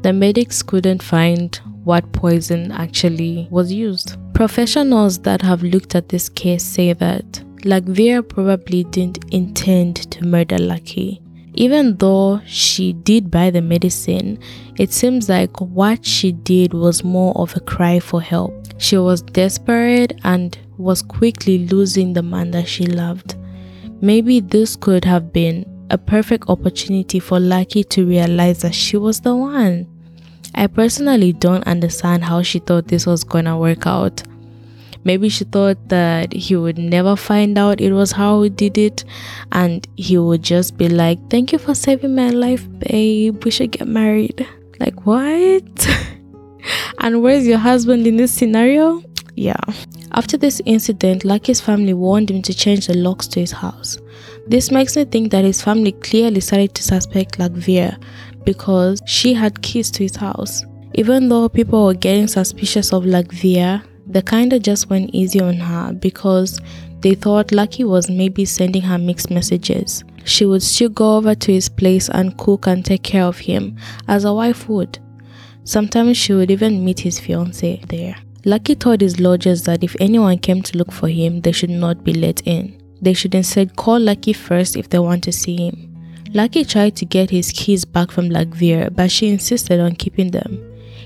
The 0.02 0.12
medics 0.12 0.62
couldn't 0.62 1.02
find 1.02 1.58
what 1.84 2.12
poison 2.12 2.72
actually 2.72 3.48
was 3.50 3.72
used. 3.72 4.16
Professionals 4.34 5.18
that 5.20 5.42
have 5.42 5.62
looked 5.62 5.94
at 5.94 6.08
this 6.08 6.28
case 6.28 6.62
say 6.64 6.92
that 6.92 7.24
Lakhvir 7.62 8.28
probably 8.28 8.84
didn't 8.84 9.24
intend 9.32 10.10
to 10.12 10.24
murder 10.24 10.58
Lucky. 10.58 11.20
Even 11.54 11.96
though 11.96 12.40
she 12.44 12.92
did 12.92 13.30
buy 13.30 13.50
the 13.50 13.62
medicine, 13.62 14.38
it 14.76 14.92
seems 14.92 15.28
like 15.28 15.58
what 15.60 16.04
she 16.04 16.32
did 16.32 16.74
was 16.74 17.02
more 17.02 17.32
of 17.34 17.56
a 17.56 17.60
cry 17.60 17.98
for 17.98 18.20
help. 18.20 18.65
She 18.78 18.98
was 18.98 19.22
desperate 19.22 20.18
and 20.24 20.56
was 20.76 21.02
quickly 21.02 21.66
losing 21.66 22.12
the 22.12 22.22
man 22.22 22.50
that 22.50 22.68
she 22.68 22.86
loved. 22.86 23.36
Maybe 24.00 24.40
this 24.40 24.76
could 24.76 25.04
have 25.04 25.32
been 25.32 25.64
a 25.90 25.96
perfect 25.96 26.48
opportunity 26.48 27.18
for 27.18 27.40
Lucky 27.40 27.84
to 27.84 28.06
realize 28.06 28.60
that 28.62 28.74
she 28.74 28.96
was 28.96 29.20
the 29.20 29.34
one. 29.34 29.86
I 30.54 30.66
personally 30.66 31.32
don't 31.32 31.66
understand 31.66 32.24
how 32.24 32.42
she 32.42 32.58
thought 32.58 32.88
this 32.88 33.06
was 33.06 33.24
gonna 33.24 33.58
work 33.58 33.86
out. 33.86 34.22
Maybe 35.04 35.28
she 35.28 35.44
thought 35.44 35.88
that 35.88 36.32
he 36.32 36.56
would 36.56 36.78
never 36.78 37.14
find 37.14 37.56
out 37.56 37.80
it 37.80 37.92
was 37.92 38.12
how 38.12 38.42
he 38.42 38.50
did 38.50 38.76
it, 38.76 39.04
and 39.52 39.86
he 39.96 40.18
would 40.18 40.42
just 40.42 40.76
be 40.76 40.88
like, 40.88 41.30
Thank 41.30 41.52
you 41.52 41.58
for 41.58 41.74
saving 41.74 42.14
my 42.14 42.30
life, 42.30 42.66
babe. 42.80 43.44
We 43.44 43.50
should 43.52 43.70
get 43.70 43.86
married. 43.86 44.46
Like, 44.80 45.06
what? 45.06 45.88
and 46.98 47.22
where's 47.22 47.46
your 47.46 47.58
husband 47.58 48.06
in 48.06 48.16
this 48.16 48.32
scenario? 48.32 49.02
Yeah. 49.34 49.60
After 50.12 50.36
this 50.36 50.62
incident, 50.64 51.24
Lucky's 51.24 51.60
family 51.60 51.92
warned 51.92 52.30
him 52.30 52.42
to 52.42 52.54
change 52.54 52.86
the 52.86 52.94
locks 52.94 53.26
to 53.28 53.40
his 53.40 53.52
house. 53.52 53.98
This 54.46 54.70
makes 54.70 54.96
me 54.96 55.04
think 55.04 55.30
that 55.32 55.44
his 55.44 55.60
family 55.60 55.92
clearly 55.92 56.40
started 56.40 56.74
to 56.74 56.82
suspect 56.82 57.38
Lakhvir 57.38 58.02
because 58.44 59.02
she 59.06 59.34
had 59.34 59.60
keys 59.60 59.90
to 59.90 60.04
his 60.04 60.16
house. 60.16 60.64
Even 60.94 61.28
though 61.28 61.48
people 61.48 61.84
were 61.84 61.94
getting 61.94 62.28
suspicious 62.28 62.92
of 62.92 63.04
Lakhvir, 63.04 63.82
they 64.06 64.22
kinda 64.22 64.58
just 64.58 64.88
went 64.88 65.10
easy 65.12 65.40
on 65.40 65.56
her 65.56 65.92
because 65.92 66.60
they 67.00 67.14
thought 67.14 67.52
Lucky 67.52 67.84
was 67.84 68.08
maybe 68.08 68.44
sending 68.44 68.82
her 68.82 68.98
mixed 68.98 69.30
messages. 69.30 70.04
She 70.24 70.46
would 70.46 70.62
still 70.62 70.88
go 70.88 71.16
over 71.16 71.34
to 71.34 71.52
his 71.52 71.68
place 71.68 72.08
and 72.08 72.36
cook 72.38 72.66
and 72.66 72.84
take 72.84 73.02
care 73.02 73.24
of 73.24 73.38
him, 73.38 73.76
as 74.08 74.24
a 74.24 74.32
wife 74.32 74.68
would. 74.68 74.98
Sometimes 75.66 76.16
she 76.16 76.32
would 76.32 76.52
even 76.52 76.84
meet 76.84 77.00
his 77.00 77.18
fiance 77.18 77.82
there. 77.88 78.14
Lucky 78.44 78.76
told 78.76 79.00
his 79.00 79.18
lodgers 79.18 79.64
that 79.64 79.82
if 79.82 79.96
anyone 79.98 80.38
came 80.38 80.62
to 80.62 80.78
look 80.78 80.92
for 80.92 81.08
him, 81.08 81.40
they 81.40 81.50
should 81.50 81.70
not 81.70 82.04
be 82.04 82.14
let 82.14 82.40
in. 82.46 82.80
They 83.02 83.14
should 83.14 83.34
instead 83.34 83.74
call 83.74 83.98
Lucky 83.98 84.32
first 84.32 84.76
if 84.76 84.88
they 84.88 85.00
want 85.00 85.24
to 85.24 85.32
see 85.32 85.56
him. 85.56 85.92
Lucky 86.32 86.64
tried 86.64 86.94
to 86.96 87.04
get 87.04 87.30
his 87.30 87.50
keys 87.50 87.84
back 87.84 88.12
from 88.12 88.30
Lakhvir, 88.30 88.94
but 88.94 89.10
she 89.10 89.28
insisted 89.28 89.80
on 89.80 89.96
keeping 89.96 90.30
them. 90.30 90.62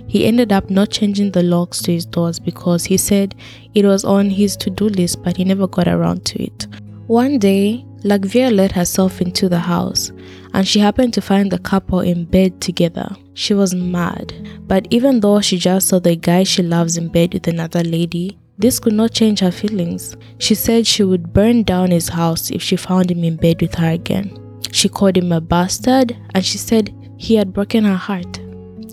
He 0.07 0.27
ended 0.27 0.53
up 0.53 0.69
not 0.69 0.91
changing 0.91 1.31
the 1.31 1.43
locks 1.43 1.81
to 1.83 1.93
his 1.93 2.05
doors 2.05 2.39
because 2.39 2.85
he 2.85 2.99
said 2.99 3.35
it 3.75 3.87
was 3.87 4.05
on 4.05 4.29
his 4.29 4.59
to 4.59 4.69
do 4.69 4.91
list, 4.91 5.23
but 5.23 5.39
he 5.39 5.45
never 5.45 5.69
got 5.69 5.89
around 5.89 6.27
to 6.27 6.43
it. 6.43 6.67
One 7.07 7.39
day, 7.39 7.87
Lakhvir 8.05 8.55
let 8.55 8.73
herself 8.73 9.23
into 9.23 9.49
the 9.49 9.59
house 9.59 10.13
and 10.55 10.67
she 10.67 10.81
happened 10.81 11.15
to 11.15 11.21
find 11.21 11.51
the 11.51 11.59
couple 11.59 12.01
in 12.01 12.25
bed 12.25 12.61
together. 12.61 13.15
She 13.35 13.55
was 13.55 13.75
mad, 13.75 14.35
but 14.67 14.87
even 14.91 15.21
though 15.21 15.41
she 15.41 15.59
just 15.59 15.89
saw 15.89 15.99
the 15.99 16.17
guy 16.17 16.45
she 16.45 16.63
loves 16.63 16.97
in 16.97 17.09
bed 17.09 17.35
with 17.35 17.47
another 17.49 17.83
lady, 17.83 18.39
this 18.59 18.79
could 18.79 18.93
not 18.93 19.13
change 19.13 19.41
her 19.41 19.51
feelings. 19.51 20.17
She 20.39 20.55
said 20.55 20.87
she 20.87 21.03
would 21.03 21.33
burn 21.33 21.63
down 21.63 21.91
his 21.91 22.09
house 22.09 22.51
if 22.51 22.63
she 22.63 22.77
found 22.77 23.11
him 23.11 23.25
in 23.25 23.37
bed 23.37 23.63
with 23.63 23.75
her 23.77 23.91
again. 23.91 24.37
She 24.73 24.89
called 24.89 25.17
him 25.17 25.33
a 25.33 25.41
bastard 25.41 26.17
and 26.35 26.45
she 26.45 26.59
said 26.59 26.95
he 27.17 27.37
had 27.37 27.53
broken 27.53 27.85
her 27.85 27.97
heart. 27.97 28.41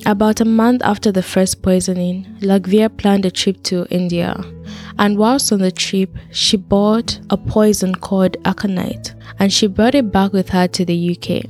About 0.07 0.39
a 0.39 0.45
month 0.45 0.83
after 0.85 1.11
the 1.11 1.21
first 1.21 1.61
poisoning, 1.61 2.25
Lakhvir 2.39 2.95
planned 2.95 3.25
a 3.25 3.29
trip 3.29 3.61
to 3.63 3.85
India. 3.89 4.41
And 4.97 5.17
whilst 5.17 5.51
on 5.51 5.59
the 5.59 5.69
trip, 5.69 6.17
she 6.31 6.55
bought 6.55 7.19
a 7.29 7.35
poison 7.35 7.93
called 7.93 8.37
aconite 8.45 9.13
and 9.37 9.51
she 9.51 9.67
brought 9.67 9.95
it 9.95 10.09
back 10.09 10.31
with 10.31 10.47
her 10.47 10.65
to 10.65 10.85
the 10.85 11.11
UK. 11.11 11.43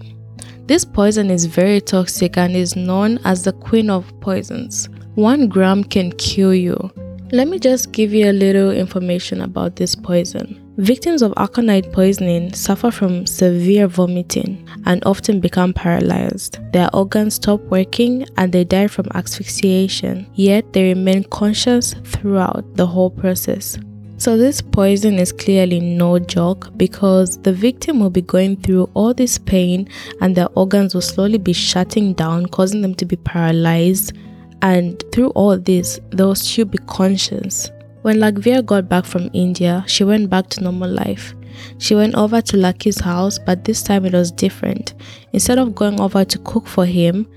This 0.66 0.86
poison 0.86 1.30
is 1.30 1.46
very 1.46 1.80
toxic 1.80 2.36
and 2.36 2.56
is 2.56 2.76
known 2.76 3.20
as 3.26 3.44
the 3.44 3.54
queen 3.54 3.92
of 3.92 4.12
poisons. 4.22 4.90
One 5.14 5.50
gram 5.50 5.84
can 5.84 6.12
kill 6.14 6.56
you. 6.56 6.92
Let 7.32 7.50
me 7.50 7.60
just 7.60 7.92
give 7.92 8.12
you 8.12 8.28
a 8.28 8.34
little 8.34 8.72
information 8.72 9.42
about 9.42 9.76
this 9.76 9.94
poison. 9.94 10.67
Victims 10.78 11.24
of 11.24 11.34
aconite 11.38 11.92
poisoning 11.92 12.54
suffer 12.54 12.92
from 12.92 13.26
severe 13.26 13.88
vomiting 13.88 14.70
and 14.86 15.04
often 15.08 15.40
become 15.40 15.74
paralyzed. 15.74 16.60
Their 16.72 16.88
organs 16.96 17.34
stop 17.34 17.60
working 17.62 18.28
and 18.38 18.54
they 18.54 18.64
die 18.64 18.86
from 18.86 19.08
asphyxiation, 19.16 20.28
yet 20.36 20.74
they 20.74 20.94
remain 20.94 21.24
conscious 21.32 21.96
throughout 22.04 22.64
the 22.76 22.86
whole 22.86 23.10
process. 23.10 23.80
So, 24.20 24.38
this 24.38 24.62
poison 24.62 25.16
is 25.16 25.32
clearly 25.32 25.80
no 25.80 26.20
joke 26.20 26.70
because 26.78 27.40
the 27.40 27.54
victim 27.54 28.00
will 28.00 28.12
be 28.12 28.22
going 28.22 28.58
through 28.58 28.88
all 28.94 29.16
this 29.16 29.40
pain 29.40 29.90
and 30.22 30.36
their 30.36 30.50
organs 30.54 30.94
will 30.94 31.02
slowly 31.02 31.40
be 31.40 31.54
shutting 31.54 32.14
down, 32.14 32.46
causing 32.46 32.84
them 32.84 32.94
to 32.96 33.06
be 33.06 33.16
paralyzed. 33.16 34.16
And 34.62 35.04
through 35.12 35.30
all 35.30 35.58
this, 35.58 36.00
they 36.12 36.24
will 36.24 36.36
still 36.36 36.66
be 36.66 36.78
conscious. 36.86 37.72
When 38.08 38.20
Lakhvir 38.20 38.66
got 38.66 38.88
back 38.88 39.04
from 39.04 39.30
India, 39.34 39.84
she 39.86 40.06
went 40.06 40.30
back 40.30 40.48
to 40.52 40.64
normal 40.64 40.90
life. 40.90 41.36
She 41.78 41.94
went 41.94 42.16
over 42.16 42.40
to 42.40 42.56
Lucky's 42.56 43.02
house, 43.02 43.38
but 43.38 43.66
this 43.66 43.84
time 43.84 44.06
it 44.06 44.14
was 44.14 44.32
different. 44.32 44.94
Instead 45.34 45.60
of 45.60 45.76
going 45.76 46.00
over 46.00 46.24
to 46.24 46.40
cook 46.40 46.68
for 46.68 46.86
him, 46.86 47.28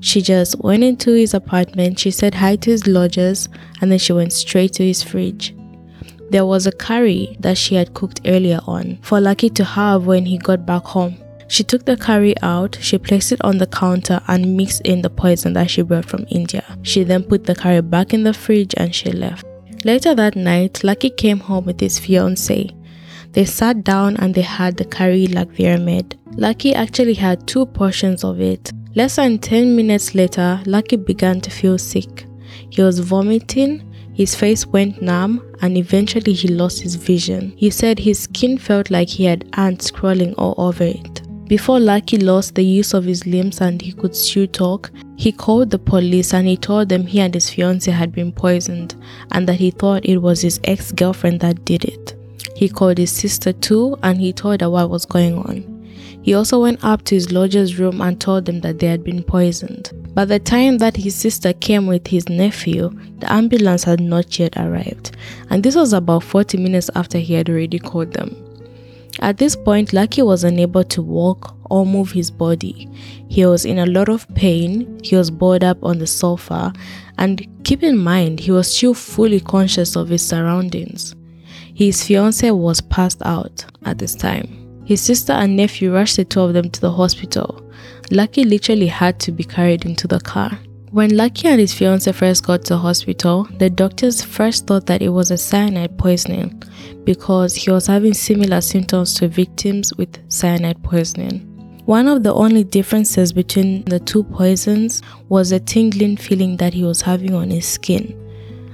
she 0.00 0.20
just 0.20 0.62
went 0.62 0.84
into 0.84 1.12
his 1.12 1.32
apartment, 1.32 1.98
she 1.98 2.10
said 2.10 2.34
hi 2.34 2.56
to 2.56 2.70
his 2.70 2.86
lodgers, 2.86 3.48
and 3.80 3.90
then 3.90 3.98
she 3.98 4.12
went 4.12 4.34
straight 4.34 4.74
to 4.74 4.84
his 4.84 5.02
fridge. 5.02 5.56
There 6.28 6.44
was 6.44 6.66
a 6.66 6.72
curry 6.72 7.34
that 7.40 7.56
she 7.56 7.76
had 7.76 7.94
cooked 7.94 8.20
earlier 8.26 8.60
on 8.66 8.98
for 9.00 9.22
Lucky 9.22 9.48
to 9.48 9.64
have 9.64 10.04
when 10.04 10.26
he 10.26 10.36
got 10.36 10.66
back 10.66 10.84
home. 10.84 11.16
She 11.48 11.64
took 11.64 11.86
the 11.86 11.96
curry 11.96 12.34
out, 12.42 12.76
she 12.82 12.98
placed 12.98 13.32
it 13.32 13.42
on 13.42 13.56
the 13.56 13.66
counter 13.66 14.20
and 14.28 14.54
mixed 14.54 14.82
in 14.82 15.00
the 15.00 15.08
poison 15.08 15.54
that 15.54 15.70
she 15.70 15.80
brought 15.80 16.04
from 16.04 16.26
India. 16.28 16.76
She 16.82 17.04
then 17.04 17.22
put 17.22 17.44
the 17.44 17.54
curry 17.54 17.80
back 17.80 18.12
in 18.12 18.24
the 18.24 18.34
fridge 18.34 18.74
and 18.76 18.94
she 18.94 19.12
left. 19.12 19.46
Later 19.84 20.14
that 20.14 20.36
night, 20.36 20.84
Lucky 20.84 21.10
came 21.10 21.40
home 21.40 21.64
with 21.64 21.80
his 21.80 21.98
fiancée. 21.98 22.76
They 23.32 23.44
sat 23.44 23.82
down 23.84 24.16
and 24.18 24.34
they 24.34 24.42
had 24.42 24.76
the 24.76 24.84
curry 24.84 25.26
Lakhvir 25.26 25.82
made. 25.82 26.18
Lucky 26.36 26.74
actually 26.74 27.14
had 27.14 27.46
two 27.46 27.64
portions 27.66 28.22
of 28.24 28.40
it. 28.40 28.72
Less 28.94 29.16
than 29.16 29.38
10 29.38 29.76
minutes 29.76 30.14
later, 30.14 30.60
Lucky 30.66 30.96
began 30.96 31.40
to 31.42 31.50
feel 31.50 31.78
sick. 31.78 32.26
He 32.70 32.82
was 32.82 32.98
vomiting, 32.98 33.90
his 34.12 34.34
face 34.34 34.66
went 34.66 35.00
numb, 35.00 35.40
and 35.62 35.78
eventually 35.78 36.32
he 36.32 36.48
lost 36.48 36.82
his 36.82 36.96
vision. 36.96 37.54
He 37.56 37.70
said 37.70 37.98
his 38.00 38.18
skin 38.18 38.58
felt 38.58 38.90
like 38.90 39.08
he 39.08 39.24
had 39.24 39.48
ants 39.54 39.90
crawling 39.90 40.34
all 40.34 40.54
over 40.58 40.84
it. 40.84 41.19
Before 41.50 41.80
Lucky 41.80 42.16
lost 42.16 42.54
the 42.54 42.62
use 42.62 42.94
of 42.94 43.02
his 43.02 43.26
limbs 43.26 43.60
and 43.60 43.82
he 43.82 43.90
could 43.90 44.14
still 44.14 44.46
talk, 44.46 44.92
he 45.16 45.32
called 45.32 45.70
the 45.70 45.80
police 45.80 46.32
and 46.32 46.46
he 46.46 46.56
told 46.56 46.88
them 46.88 47.04
he 47.04 47.18
and 47.18 47.34
his 47.34 47.50
fiancée 47.50 47.92
had 47.92 48.12
been 48.12 48.30
poisoned 48.30 48.94
and 49.32 49.48
that 49.48 49.56
he 49.56 49.72
thought 49.72 50.06
it 50.06 50.18
was 50.18 50.42
his 50.42 50.60
ex 50.62 50.92
girlfriend 50.92 51.40
that 51.40 51.64
did 51.64 51.84
it. 51.86 52.14
He 52.54 52.68
called 52.68 52.98
his 52.98 53.10
sister 53.10 53.52
too 53.52 53.98
and 54.04 54.20
he 54.20 54.32
told 54.32 54.60
her 54.60 54.70
what 54.70 54.90
was 54.90 55.04
going 55.04 55.38
on. 55.38 55.88
He 56.22 56.34
also 56.34 56.62
went 56.62 56.84
up 56.84 57.02
to 57.06 57.16
his 57.16 57.32
lodger's 57.32 57.80
room 57.80 58.00
and 58.00 58.20
told 58.20 58.44
them 58.44 58.60
that 58.60 58.78
they 58.78 58.86
had 58.86 59.02
been 59.02 59.24
poisoned. 59.24 59.90
By 60.14 60.26
the 60.26 60.38
time 60.38 60.78
that 60.78 60.98
his 60.98 61.16
sister 61.16 61.52
came 61.52 61.88
with 61.88 62.06
his 62.06 62.28
nephew, 62.28 62.90
the 63.18 63.32
ambulance 63.32 63.82
had 63.82 63.98
not 63.98 64.38
yet 64.38 64.56
arrived, 64.56 65.16
and 65.50 65.64
this 65.64 65.74
was 65.74 65.94
about 65.94 66.22
40 66.22 66.58
minutes 66.58 66.90
after 66.94 67.18
he 67.18 67.34
had 67.34 67.50
already 67.50 67.80
called 67.80 68.12
them. 68.12 68.36
At 69.20 69.36
this 69.36 69.54
point, 69.54 69.92
Lucky 69.92 70.22
was 70.22 70.44
unable 70.44 70.82
to 70.84 71.02
walk 71.02 71.54
or 71.70 71.84
move 71.84 72.10
his 72.10 72.30
body. 72.30 72.88
He 73.28 73.44
was 73.44 73.64
in 73.66 73.78
a 73.78 73.86
lot 73.86 74.08
of 74.08 74.26
pain, 74.34 74.98
he 75.04 75.14
was 75.14 75.30
bored 75.30 75.62
up 75.62 75.78
on 75.84 75.98
the 75.98 76.06
sofa, 76.06 76.72
and 77.18 77.46
keep 77.64 77.82
in 77.82 77.98
mind, 77.98 78.40
he 78.40 78.50
was 78.50 78.74
still 78.74 78.94
fully 78.94 79.40
conscious 79.40 79.94
of 79.94 80.08
his 80.08 80.26
surroundings. 80.26 81.14
His 81.74 82.02
fiancée 82.02 82.56
was 82.56 82.80
passed 82.80 83.22
out 83.24 83.64
at 83.84 83.98
this 83.98 84.14
time. 84.14 84.82
His 84.86 85.00
sister 85.00 85.34
and 85.34 85.54
nephew 85.54 85.92
rushed 85.92 86.16
the 86.16 86.24
two 86.24 86.40
of 86.40 86.54
them 86.54 86.70
to 86.70 86.80
the 86.80 86.90
hospital. 86.90 87.62
Lucky 88.10 88.44
literally 88.44 88.88
had 88.88 89.20
to 89.20 89.32
be 89.32 89.44
carried 89.44 89.84
into 89.84 90.08
the 90.08 90.18
car. 90.20 90.58
When 90.92 91.16
Lucky 91.16 91.46
and 91.46 91.60
his 91.60 91.72
fiancée 91.72 92.12
first 92.12 92.44
got 92.44 92.64
to 92.64 92.76
hospital, 92.76 93.46
the 93.58 93.70
doctors 93.70 94.24
first 94.24 94.66
thought 94.66 94.86
that 94.86 95.02
it 95.02 95.10
was 95.10 95.30
a 95.30 95.38
cyanide 95.38 95.96
poisoning 95.96 96.60
because 97.04 97.54
he 97.54 97.70
was 97.70 97.86
having 97.86 98.12
similar 98.12 98.60
symptoms 98.60 99.14
to 99.14 99.28
victims 99.28 99.94
with 99.94 100.18
cyanide 100.28 100.82
poisoning. 100.82 101.46
One 101.86 102.08
of 102.08 102.24
the 102.24 102.34
only 102.34 102.64
differences 102.64 103.32
between 103.32 103.84
the 103.84 104.00
two 104.00 104.24
poisons 104.24 105.00
was 105.28 105.52
a 105.52 105.60
tingling 105.60 106.16
feeling 106.16 106.56
that 106.56 106.74
he 106.74 106.82
was 106.82 107.02
having 107.02 107.34
on 107.34 107.50
his 107.50 107.68
skin. 107.68 108.16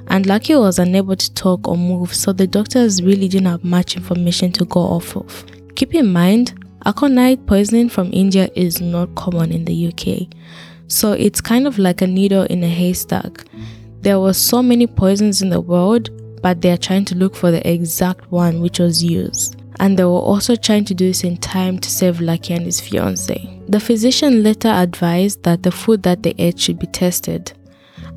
And 0.08 0.24
Lucky 0.24 0.54
was 0.54 0.78
unable 0.78 1.16
to 1.16 1.34
talk 1.34 1.68
or 1.68 1.76
move, 1.76 2.14
so 2.14 2.32
the 2.32 2.46
doctors 2.46 3.02
really 3.02 3.28
didn't 3.28 3.48
have 3.48 3.62
much 3.62 3.94
information 3.94 4.52
to 4.52 4.64
go 4.64 4.80
off 4.80 5.14
of. 5.18 5.44
Keep 5.74 5.94
in 5.94 6.10
mind, 6.14 6.54
aconite 6.86 7.44
poisoning 7.46 7.90
from 7.90 8.10
India 8.14 8.48
is 8.54 8.80
not 8.80 9.14
common 9.16 9.52
in 9.52 9.66
the 9.66 9.88
UK. 9.88 10.34
So 10.88 11.12
it's 11.12 11.40
kind 11.40 11.66
of 11.66 11.78
like 11.78 12.02
a 12.02 12.06
needle 12.06 12.44
in 12.44 12.62
a 12.62 12.68
haystack. 12.68 13.44
There 14.00 14.20
were 14.20 14.34
so 14.34 14.62
many 14.62 14.86
poisons 14.86 15.42
in 15.42 15.50
the 15.50 15.60
world, 15.60 16.10
but 16.42 16.60
they 16.60 16.70
are 16.70 16.76
trying 16.76 17.04
to 17.06 17.16
look 17.16 17.34
for 17.34 17.50
the 17.50 17.68
exact 17.68 18.30
one 18.30 18.60
which 18.60 18.78
was 18.78 19.02
used. 19.02 19.60
And 19.80 19.98
they 19.98 20.04
were 20.04 20.10
also 20.10 20.54
trying 20.54 20.84
to 20.86 20.94
do 20.94 21.08
this 21.08 21.24
in 21.24 21.36
time 21.38 21.78
to 21.80 21.90
save 21.90 22.20
Lucky 22.20 22.54
and 22.54 22.64
his 22.64 22.80
fiance. 22.80 23.60
The 23.68 23.80
physician 23.80 24.42
later 24.42 24.68
advised 24.68 25.42
that 25.42 25.62
the 25.62 25.72
food 25.72 26.02
that 26.04 26.22
they 26.22 26.34
ate 26.38 26.58
should 26.58 26.78
be 26.78 26.86
tested, 26.86 27.52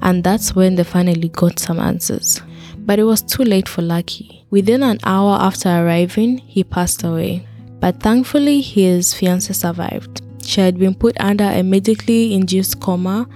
and 0.02 0.24
that's 0.24 0.56
when 0.56 0.76
they 0.76 0.84
finally 0.84 1.30
got 1.30 1.60
some 1.60 1.80
answers. 1.80 2.42
But 2.78 3.00
it 3.00 3.04
was 3.04 3.22
too 3.22 3.44
late 3.44 3.68
for 3.68 3.82
Lucky. 3.82 4.46
Within 4.52 4.84
an 4.84 5.00
hour 5.04 5.38
after 5.42 5.70
arriving, 5.70 6.38
he 6.38 6.64
passed 6.64 7.04
away. 7.04 7.46
But 7.80 8.00
thankfully, 8.00 8.62
his 8.62 9.14
fiance 9.14 9.54
survived. 9.54 10.22
She 10.44 10.62
had 10.62 10.78
been 10.78 10.96
put 10.96 11.20
under 11.20 11.44
a 11.46 11.64
medically 11.64 12.34
induced 12.34 12.80
coma 12.80 13.28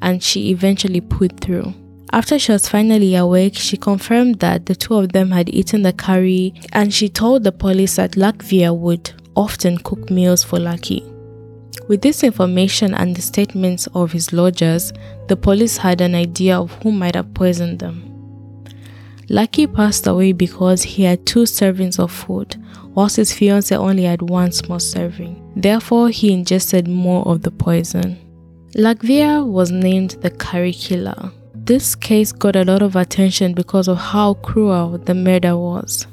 and 0.00 0.22
she 0.22 0.50
eventually 0.50 1.00
put 1.00 1.40
through. 1.40 1.74
After 2.12 2.38
she 2.38 2.52
was 2.52 2.68
finally 2.68 3.16
awake, 3.16 3.56
she 3.56 3.76
confirmed 3.76 4.38
that 4.40 4.66
the 4.66 4.74
two 4.74 4.94
of 4.94 5.12
them 5.12 5.30
had 5.32 5.48
eaten 5.48 5.82
the 5.82 5.92
curry 5.92 6.54
and 6.72 6.94
she 6.94 7.08
told 7.08 7.42
the 7.42 7.52
police 7.52 7.96
that 7.96 8.12
Lakhvir 8.12 8.76
would 8.76 9.12
often 9.34 9.78
cook 9.78 10.10
meals 10.10 10.44
for 10.44 10.60
Lucky. 10.60 11.04
With 11.88 12.02
this 12.02 12.22
information 12.22 12.94
and 12.94 13.14
the 13.14 13.20
statements 13.20 13.88
of 13.94 14.12
his 14.12 14.32
lodgers, 14.32 14.92
the 15.28 15.36
police 15.36 15.76
had 15.76 16.00
an 16.00 16.14
idea 16.14 16.58
of 16.58 16.72
who 16.82 16.92
might 16.92 17.14
have 17.14 17.34
poisoned 17.34 17.78
them. 17.80 18.10
Lucky 19.28 19.66
passed 19.66 20.06
away 20.06 20.32
because 20.32 20.82
he 20.82 21.02
had 21.02 21.26
two 21.26 21.42
servings 21.42 21.98
of 21.98 22.12
food, 22.12 22.56
whilst 22.94 23.16
his 23.16 23.32
fiancée 23.32 23.76
only 23.76 24.04
had 24.04 24.22
one 24.22 24.52
small 24.52 24.78
serving. 24.78 25.43
Therefore, 25.56 26.10
he 26.10 26.32
ingested 26.32 26.88
more 26.88 27.26
of 27.26 27.42
the 27.42 27.50
poison. 27.50 28.18
Lakhvir 28.74 29.46
was 29.46 29.70
named 29.70 30.12
the 30.20 30.30
curry 30.30 30.72
killer. 30.72 31.30
This 31.54 31.94
case 31.94 32.32
got 32.32 32.56
a 32.56 32.64
lot 32.64 32.82
of 32.82 32.96
attention 32.96 33.54
because 33.54 33.88
of 33.88 33.96
how 33.96 34.34
cruel 34.34 34.98
the 34.98 35.14
murder 35.14 35.56
was. 35.56 36.06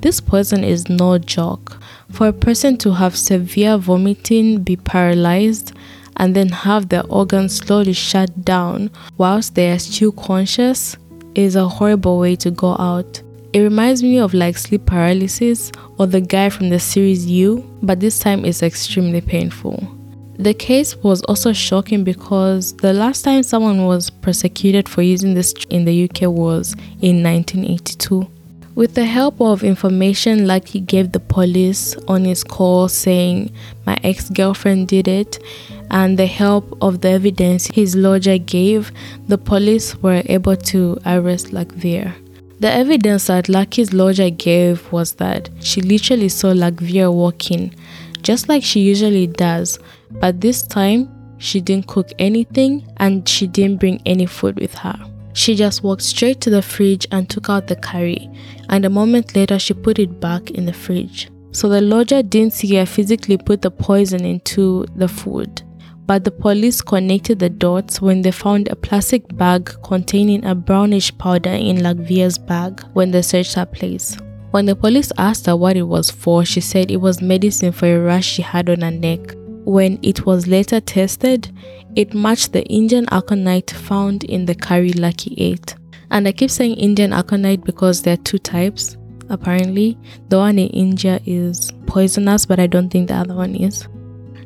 This 0.00 0.20
poison 0.20 0.64
is 0.64 0.88
no 0.88 1.18
joke. 1.18 1.78
For 2.10 2.28
a 2.28 2.32
person 2.32 2.76
to 2.78 2.92
have 2.94 3.16
severe 3.16 3.78
vomiting, 3.78 4.62
be 4.62 4.76
paralyzed, 4.76 5.72
and 6.16 6.34
then 6.34 6.48
have 6.48 6.88
their 6.88 7.04
organs 7.08 7.56
slowly 7.56 7.92
shut 7.92 8.44
down 8.44 8.90
whilst 9.16 9.54
they 9.54 9.70
are 9.70 9.78
still 9.78 10.12
conscious 10.12 10.96
is 11.34 11.56
a 11.56 11.68
horrible 11.68 12.18
way 12.18 12.36
to 12.36 12.50
go 12.50 12.72
out. 12.72 13.22
It 13.52 13.60
reminds 13.62 14.00
me 14.00 14.18
of 14.18 14.32
like 14.32 14.56
sleep 14.56 14.86
paralysis 14.86 15.72
or 15.98 16.06
the 16.06 16.20
guy 16.20 16.50
from 16.50 16.68
the 16.68 16.78
series 16.78 17.26
You, 17.26 17.68
but 17.82 17.98
this 17.98 18.20
time 18.20 18.44
it's 18.44 18.62
extremely 18.62 19.20
painful. 19.20 19.96
The 20.38 20.54
case 20.54 20.94
was 20.96 21.22
also 21.22 21.52
shocking 21.52 22.04
because 22.04 22.74
the 22.76 22.92
last 22.92 23.22
time 23.22 23.42
someone 23.42 23.86
was 23.86 24.08
prosecuted 24.08 24.88
for 24.88 25.02
using 25.02 25.34
this 25.34 25.52
in 25.68 25.84
the 25.84 26.04
UK 26.04 26.30
was 26.30 26.74
in 27.02 27.24
1982. 27.24 28.30
With 28.76 28.94
the 28.94 29.04
help 29.04 29.40
of 29.40 29.64
information 29.64 30.46
like 30.46 30.68
he 30.68 30.78
gave 30.78 31.10
the 31.10 31.18
police 31.20 31.96
on 32.06 32.24
his 32.24 32.44
call 32.44 32.88
saying 32.88 33.52
my 33.84 33.98
ex-girlfriend 34.04 34.86
did 34.86 35.08
it 35.08 35.42
and 35.90 36.16
the 36.16 36.26
help 36.26 36.78
of 36.80 37.00
the 37.00 37.10
evidence 37.10 37.66
his 37.66 37.96
lodger 37.96 38.38
gave, 38.38 38.92
the 39.26 39.38
police 39.38 39.96
were 39.96 40.22
able 40.26 40.56
to 40.56 40.98
arrest 41.04 41.48
Lakhvir. 41.48 42.14
The 42.60 42.70
evidence 42.70 43.28
that 43.28 43.48
Lucky's 43.48 43.94
lawyer 43.94 44.28
gave 44.28 44.92
was 44.92 45.12
that 45.14 45.48
she 45.60 45.80
literally 45.80 46.28
saw 46.28 46.52
Lakhvir 46.52 47.10
walking, 47.10 47.74
just 48.20 48.50
like 48.50 48.62
she 48.62 48.80
usually 48.80 49.26
does, 49.26 49.78
but 50.20 50.42
this 50.42 50.62
time 50.62 51.08
she 51.38 51.62
didn't 51.62 51.86
cook 51.86 52.10
anything 52.18 52.86
and 52.98 53.26
she 53.26 53.46
didn't 53.46 53.80
bring 53.80 54.02
any 54.04 54.26
food 54.26 54.60
with 54.60 54.74
her. 54.74 54.94
She 55.32 55.54
just 55.54 55.82
walked 55.82 56.02
straight 56.02 56.42
to 56.42 56.50
the 56.50 56.60
fridge 56.60 57.06
and 57.12 57.30
took 57.30 57.48
out 57.48 57.66
the 57.66 57.76
curry, 57.76 58.28
and 58.68 58.84
a 58.84 58.90
moment 58.90 59.34
later 59.34 59.58
she 59.58 59.72
put 59.72 59.98
it 59.98 60.20
back 60.20 60.50
in 60.50 60.66
the 60.66 60.74
fridge. 60.74 61.30
So 61.52 61.66
the 61.70 61.80
lodger 61.80 62.22
didn't 62.22 62.52
see 62.52 62.74
her 62.76 62.84
physically 62.84 63.38
put 63.38 63.62
the 63.62 63.70
poison 63.70 64.26
into 64.26 64.84
the 64.96 65.08
food 65.08 65.62
but 66.10 66.24
the 66.24 66.30
police 66.32 66.82
connected 66.82 67.38
the 67.38 67.48
dots 67.48 68.02
when 68.02 68.20
they 68.20 68.32
found 68.32 68.66
a 68.66 68.74
plastic 68.74 69.22
bag 69.36 69.70
containing 69.84 70.44
a 70.44 70.56
brownish 70.56 71.16
powder 71.18 71.50
in 71.50 71.76
Lakhvir's 71.76 72.36
bag 72.36 72.82
when 72.94 73.12
they 73.12 73.22
searched 73.22 73.54
her 73.54 73.64
place. 73.64 74.16
When 74.50 74.66
the 74.66 74.74
police 74.74 75.12
asked 75.18 75.46
her 75.46 75.54
what 75.54 75.76
it 75.76 75.84
was 75.84 76.10
for, 76.10 76.44
she 76.44 76.60
said 76.60 76.90
it 76.90 76.96
was 76.96 77.22
medicine 77.22 77.70
for 77.70 77.86
a 77.86 78.00
rash 78.00 78.26
she 78.26 78.42
had 78.42 78.68
on 78.68 78.80
her 78.80 78.90
neck. 78.90 79.20
When 79.64 80.00
it 80.02 80.26
was 80.26 80.48
later 80.48 80.80
tested, 80.80 81.48
it 81.94 82.12
matched 82.12 82.54
the 82.54 82.64
Indian 82.64 83.06
aconite 83.12 83.70
found 83.70 84.24
in 84.24 84.46
the 84.46 84.56
curry 84.56 84.92
Lucky 84.92 85.36
ate. 85.38 85.76
And 86.10 86.26
I 86.26 86.32
keep 86.32 86.50
saying 86.50 86.74
Indian 86.74 87.12
aconite 87.12 87.62
because 87.62 88.02
there 88.02 88.14
are 88.14 88.24
two 88.24 88.38
types, 88.38 88.96
apparently. 89.28 89.96
The 90.28 90.38
one 90.38 90.58
in 90.58 90.70
India 90.70 91.20
is 91.24 91.70
poisonous, 91.86 92.46
but 92.46 92.58
I 92.58 92.66
don't 92.66 92.90
think 92.90 93.06
the 93.06 93.14
other 93.14 93.36
one 93.36 93.54
is. 93.54 93.86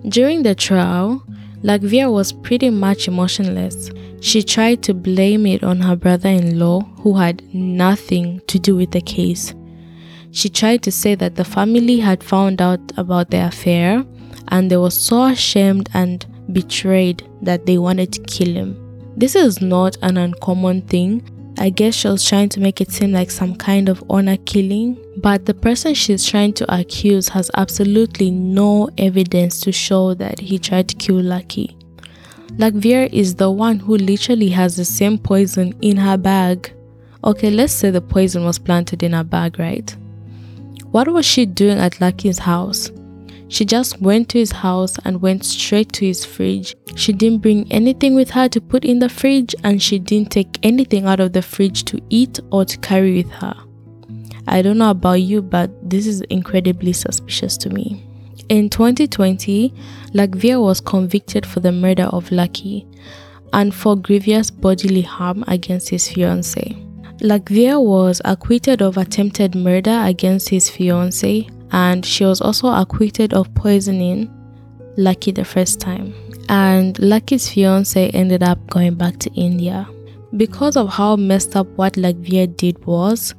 During 0.07 0.43
the 0.43 0.55
trial, 0.55 1.27
Lakhvir 1.65 2.13
was 2.13 2.31
pretty 2.31 2.69
much 2.69 3.09
emotionless. 3.09 3.91
She 4.21 4.43
tried 4.43 4.83
to 4.83 4.93
blame 4.93 5.47
it 5.47 5.65
on 5.65 5.81
her 5.81 5.97
brother 5.97 6.29
in 6.29 6.59
law, 6.59 6.83
who 7.01 7.15
had 7.15 7.43
nothing 7.55 8.43
to 8.49 8.59
do 8.59 8.77
with 8.77 8.91
the 8.91 9.01
case. 9.01 9.55
She 10.31 10.51
tried 10.51 10.83
to 10.83 10.93
say 10.93 11.15
that 11.15 11.37
the 11.37 11.45
family 11.45 12.01
had 12.01 12.23
found 12.23 12.61
out 12.61 12.81
about 12.99 13.31
the 13.31 13.47
affair 13.47 14.05
and 14.49 14.71
they 14.71 14.77
were 14.77 14.91
so 14.91 15.25
ashamed 15.25 15.89
and 15.95 16.27
betrayed 16.53 17.27
that 17.41 17.65
they 17.65 17.79
wanted 17.79 18.13
to 18.13 18.23
kill 18.25 18.53
him. 18.53 18.77
This 19.17 19.35
is 19.35 19.63
not 19.63 19.97
an 20.03 20.19
uncommon 20.19 20.83
thing 20.83 21.23
I 21.57 21.71
guess 21.71 21.95
she 21.95 22.09
was 22.09 22.27
trying 22.29 22.49
to 22.51 22.61
make 22.61 22.81
it 22.81 22.91
seem 22.91 23.13
like 23.13 23.31
some 23.31 23.55
kind 23.55 23.89
of 23.89 24.03
honor 24.11 24.37
killing, 24.39 24.99
but 25.19 25.47
the 25.47 25.55
person 25.55 25.95
she's 25.95 26.27
trying 26.27 26.53
to 26.55 26.75
accuse 26.75 27.29
has 27.29 27.51
absolutely 27.57 28.31
no 28.31 28.91
evidence 28.99 29.61
to 29.61 29.71
show 29.73 30.15
that 30.15 30.41
he 30.41 30.59
tried 30.59 30.89
to 30.89 30.97
kill 30.97 31.23
Lucky. 31.23 31.77
Lakhvir 32.57 33.13
is 33.13 33.37
the 33.37 33.51
one 33.51 33.79
who 33.79 33.97
literally 33.97 34.49
has 34.51 34.77
the 34.77 34.85
same 34.85 35.17
poison 35.17 35.75
in 35.81 35.97
her 35.97 36.17
bag. 36.17 36.73
Okay, 37.23 37.51
let's 37.51 37.73
say 37.73 37.91
the 37.91 38.01
poison 38.01 38.45
was 38.45 38.59
planted 38.59 39.03
in 39.03 39.13
her 39.13 39.25
bag, 39.25 39.59
right? 39.59 39.97
What 40.91 41.09
was 41.09 41.25
she 41.25 41.47
doing 41.47 41.79
at 41.79 42.01
Lucky's 42.01 42.39
house? 42.39 42.91
She 43.55 43.65
just 43.65 44.01
went 44.01 44.31
to 44.31 44.39
his 44.39 44.51
house 44.51 44.97
and 45.05 45.23
went 45.23 45.45
straight 45.45 45.93
to 45.93 46.05
his 46.05 46.25
fridge. 46.25 46.75
She 46.97 47.13
didn't 47.13 47.41
bring 47.41 47.71
anything 47.71 48.17
with 48.17 48.31
her 48.31 48.49
to 48.49 48.61
put 48.61 48.85
in 48.85 48.99
the 48.99 49.09
fridge, 49.09 49.55
and 49.63 49.81
she 49.81 50.01
didn't 50.01 50.33
take 50.33 50.59
anything 50.65 51.07
out 51.07 51.21
of 51.21 51.35
the 51.35 51.41
fridge 51.41 51.85
to 51.85 52.01
eat 52.11 52.41
or 52.51 52.65
to 52.65 52.77
carry 52.79 53.23
with 53.23 53.31
her. 53.31 53.55
I 54.49 54.61
don't 54.61 54.79
know 54.79 54.91
about 54.91 55.23
you, 55.23 55.41
but 55.41 55.71
this 55.89 56.09
is 56.09 56.21
incredibly 56.23 56.93
suspicious 56.93 57.57
to 57.59 57.71
me. 57.71 58.05
In 58.49 58.71
2020, 58.71 59.73
Lakhvir 60.15 60.61
was 60.61 60.81
convicted 60.81 61.47
for 61.47 61.61
the 61.61 61.71
murder 61.71 62.07
of 62.07 62.33
Lucky 62.33 62.89
and 63.53 63.73
for 63.73 63.95
grievous 63.95 64.51
bodily 64.51 65.03
harm 65.03 65.45
against 65.47 65.91
his 65.91 66.09
fiancée. 66.09 66.75
Lakhvir 67.21 67.81
was 67.81 68.21
acquitted 68.25 68.83
of 68.83 68.97
attempted 68.97 69.55
murder 69.55 70.03
against 70.05 70.49
his 70.49 70.69
fiancée 70.69 71.49
and 71.75 72.07
she 72.07 72.25
was 72.25 72.41
also 72.41 72.69
acquitted 72.69 73.35
of 73.35 73.53
poisoning 73.55 74.31
Lucky 74.97 75.33
the 75.33 75.45
first 75.45 75.81
time. 75.81 76.15
And 76.49 76.97
Lucky's 77.01 77.49
fiance 77.49 78.11
ended 78.11 78.45
up 78.45 78.65
going 78.71 78.95
back 78.95 79.19
to 79.19 79.33
India. 79.33 79.89
Because 80.37 80.77
of 80.77 80.89
how 80.89 81.17
messed 81.17 81.57
up 81.57 81.67
what 81.77 81.95
Lakhvir 81.95 82.57
did 82.57 82.85
was, 82.87 83.35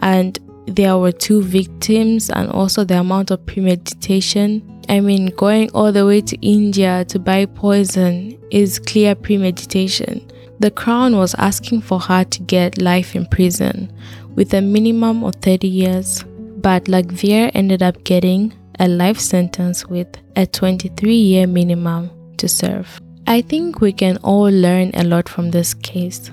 and 0.00 0.36
there 0.66 0.98
were 0.98 1.12
two 1.12 1.42
victims 1.42 2.28
and 2.28 2.50
also 2.50 2.82
the 2.82 2.98
amount 2.98 3.30
of 3.30 3.46
premeditation. 3.46 4.82
I 4.88 4.98
mean, 4.98 5.26
going 5.36 5.70
all 5.70 5.92
the 5.92 6.06
way 6.06 6.20
to 6.22 6.36
India 6.38 7.04
to 7.04 7.20
buy 7.20 7.46
poison 7.46 8.36
is 8.50 8.80
clear 8.80 9.14
premeditation. 9.14 10.28
The 10.58 10.72
Crown 10.72 11.16
was 11.16 11.36
asking 11.38 11.82
for 11.82 12.00
her 12.00 12.24
to 12.24 12.42
get 12.42 12.82
life 12.82 13.14
in 13.14 13.26
prison 13.26 13.92
with 14.34 14.54
a 14.54 14.60
minimum 14.60 15.22
of 15.22 15.36
30 15.36 15.68
years, 15.68 16.24
but 16.66 16.86
Lakhvir 16.86 17.52
ended 17.54 17.80
up 17.80 18.02
getting 18.02 18.52
a 18.80 18.88
life 18.88 19.20
sentence 19.20 19.86
with 19.86 20.08
a 20.34 20.44
23 20.44 21.14
year 21.14 21.46
minimum 21.46 22.10
to 22.38 22.48
serve. 22.48 23.00
I 23.28 23.40
think 23.40 23.80
we 23.80 23.92
can 23.92 24.16
all 24.24 24.50
learn 24.50 24.90
a 24.94 25.04
lot 25.04 25.28
from 25.28 25.52
this 25.52 25.74
case. 25.74 26.32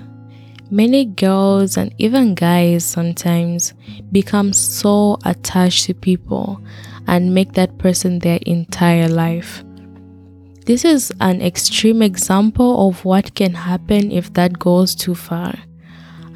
Many 0.72 1.04
girls 1.04 1.76
and 1.76 1.94
even 1.98 2.34
guys 2.34 2.84
sometimes 2.84 3.74
become 4.10 4.52
so 4.52 5.18
attached 5.24 5.84
to 5.84 5.94
people 5.94 6.60
and 7.06 7.32
make 7.32 7.52
that 7.52 7.78
person 7.78 8.18
their 8.18 8.40
entire 8.44 9.08
life. 9.08 9.62
This 10.66 10.84
is 10.84 11.12
an 11.20 11.42
extreme 11.42 12.02
example 12.02 12.88
of 12.88 13.04
what 13.04 13.36
can 13.36 13.54
happen 13.54 14.10
if 14.10 14.32
that 14.32 14.58
goes 14.58 14.96
too 14.96 15.14
far. 15.14 15.54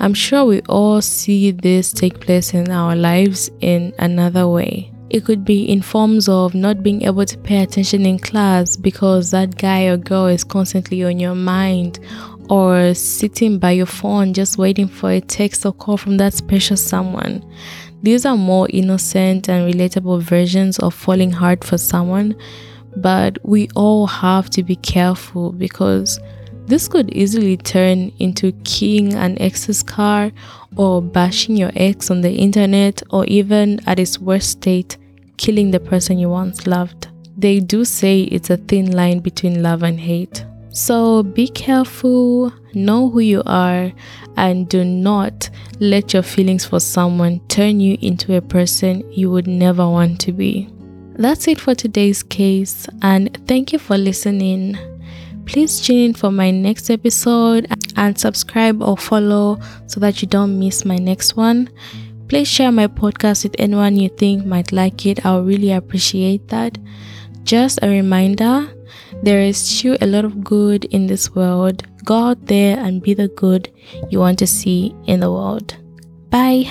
I'm 0.00 0.14
sure 0.14 0.44
we 0.44 0.60
all 0.68 1.02
see 1.02 1.50
this 1.50 1.92
take 1.92 2.20
place 2.20 2.54
in 2.54 2.70
our 2.70 2.94
lives 2.94 3.50
in 3.60 3.92
another 3.98 4.46
way. 4.46 4.92
It 5.10 5.24
could 5.24 5.44
be 5.44 5.64
in 5.64 5.82
forms 5.82 6.28
of 6.28 6.54
not 6.54 6.82
being 6.82 7.02
able 7.02 7.24
to 7.24 7.38
pay 7.38 7.62
attention 7.62 8.06
in 8.06 8.18
class 8.18 8.76
because 8.76 9.32
that 9.32 9.56
guy 9.56 9.84
or 9.84 9.96
girl 9.96 10.26
is 10.26 10.44
constantly 10.44 11.02
on 11.02 11.18
your 11.18 11.34
mind, 11.34 11.98
or 12.48 12.94
sitting 12.94 13.58
by 13.58 13.72
your 13.72 13.86
phone 13.86 14.34
just 14.34 14.56
waiting 14.56 14.86
for 14.86 15.10
a 15.10 15.20
text 15.20 15.66
or 15.66 15.72
call 15.72 15.96
from 15.96 16.16
that 16.18 16.34
special 16.34 16.76
someone. 16.76 17.44
These 18.02 18.24
are 18.24 18.36
more 18.36 18.68
innocent 18.70 19.48
and 19.48 19.72
relatable 19.72 20.22
versions 20.22 20.78
of 20.78 20.94
falling 20.94 21.32
hard 21.32 21.64
for 21.64 21.76
someone, 21.76 22.36
but 22.96 23.38
we 23.42 23.68
all 23.74 24.06
have 24.06 24.48
to 24.50 24.62
be 24.62 24.76
careful 24.76 25.52
because 25.52 26.20
this 26.68 26.86
could 26.86 27.10
easily 27.14 27.56
turn 27.56 28.12
into 28.18 28.52
keying 28.64 29.14
an 29.14 29.40
ex's 29.40 29.82
car 29.82 30.30
or 30.76 31.00
bashing 31.00 31.56
your 31.56 31.72
ex 31.74 32.10
on 32.10 32.20
the 32.20 32.32
internet 32.32 33.02
or 33.10 33.24
even 33.24 33.80
at 33.86 33.98
its 33.98 34.18
worst 34.18 34.50
state, 34.50 34.98
killing 35.38 35.70
the 35.70 35.80
person 35.80 36.18
you 36.18 36.28
once 36.28 36.66
loved. 36.66 37.08
They 37.38 37.60
do 37.60 37.84
say 37.84 38.22
it's 38.22 38.50
a 38.50 38.58
thin 38.58 38.92
line 38.92 39.20
between 39.20 39.62
love 39.62 39.82
and 39.82 39.98
hate. 39.98 40.44
So 40.70 41.22
be 41.22 41.48
careful, 41.48 42.52
know 42.74 43.08
who 43.08 43.20
you 43.20 43.42
are, 43.46 43.90
and 44.36 44.68
do 44.68 44.84
not 44.84 45.48
let 45.80 46.12
your 46.12 46.22
feelings 46.22 46.66
for 46.66 46.80
someone 46.80 47.40
turn 47.48 47.80
you 47.80 47.96
into 48.02 48.36
a 48.36 48.42
person 48.42 49.10
you 49.10 49.30
would 49.30 49.46
never 49.46 49.88
want 49.88 50.20
to 50.20 50.32
be. 50.32 50.68
That's 51.14 51.48
it 51.48 51.58
for 51.58 51.74
today's 51.74 52.22
case, 52.22 52.86
and 53.02 53.36
thank 53.48 53.72
you 53.72 53.78
for 53.78 53.96
listening. 53.96 54.76
Please 55.48 55.80
tune 55.80 55.96
in 55.96 56.14
for 56.14 56.30
my 56.30 56.50
next 56.50 56.90
episode 56.90 57.66
and 57.96 58.18
subscribe 58.18 58.82
or 58.82 58.98
follow 58.98 59.58
so 59.86 59.98
that 59.98 60.20
you 60.20 60.28
don't 60.28 60.58
miss 60.58 60.84
my 60.84 60.96
next 60.96 61.36
one. 61.36 61.70
Please 62.28 62.46
share 62.46 62.70
my 62.70 62.86
podcast 62.86 63.44
with 63.44 63.56
anyone 63.58 63.96
you 63.96 64.10
think 64.10 64.44
might 64.44 64.72
like 64.72 65.06
it. 65.06 65.24
I'll 65.24 65.42
really 65.42 65.72
appreciate 65.72 66.48
that. 66.48 66.76
Just 67.44 67.78
a 67.80 67.88
reminder 67.88 68.68
there 69.22 69.40
is 69.40 69.56
still 69.56 69.96
a 70.02 70.06
lot 70.06 70.26
of 70.26 70.44
good 70.44 70.84
in 70.84 71.06
this 71.06 71.34
world. 71.34 71.82
Go 72.04 72.14
out 72.14 72.46
there 72.46 72.78
and 72.78 73.00
be 73.02 73.14
the 73.14 73.28
good 73.28 73.72
you 74.10 74.20
want 74.20 74.38
to 74.40 74.46
see 74.46 74.94
in 75.06 75.20
the 75.20 75.32
world. 75.32 75.74
Bye. 76.28 76.70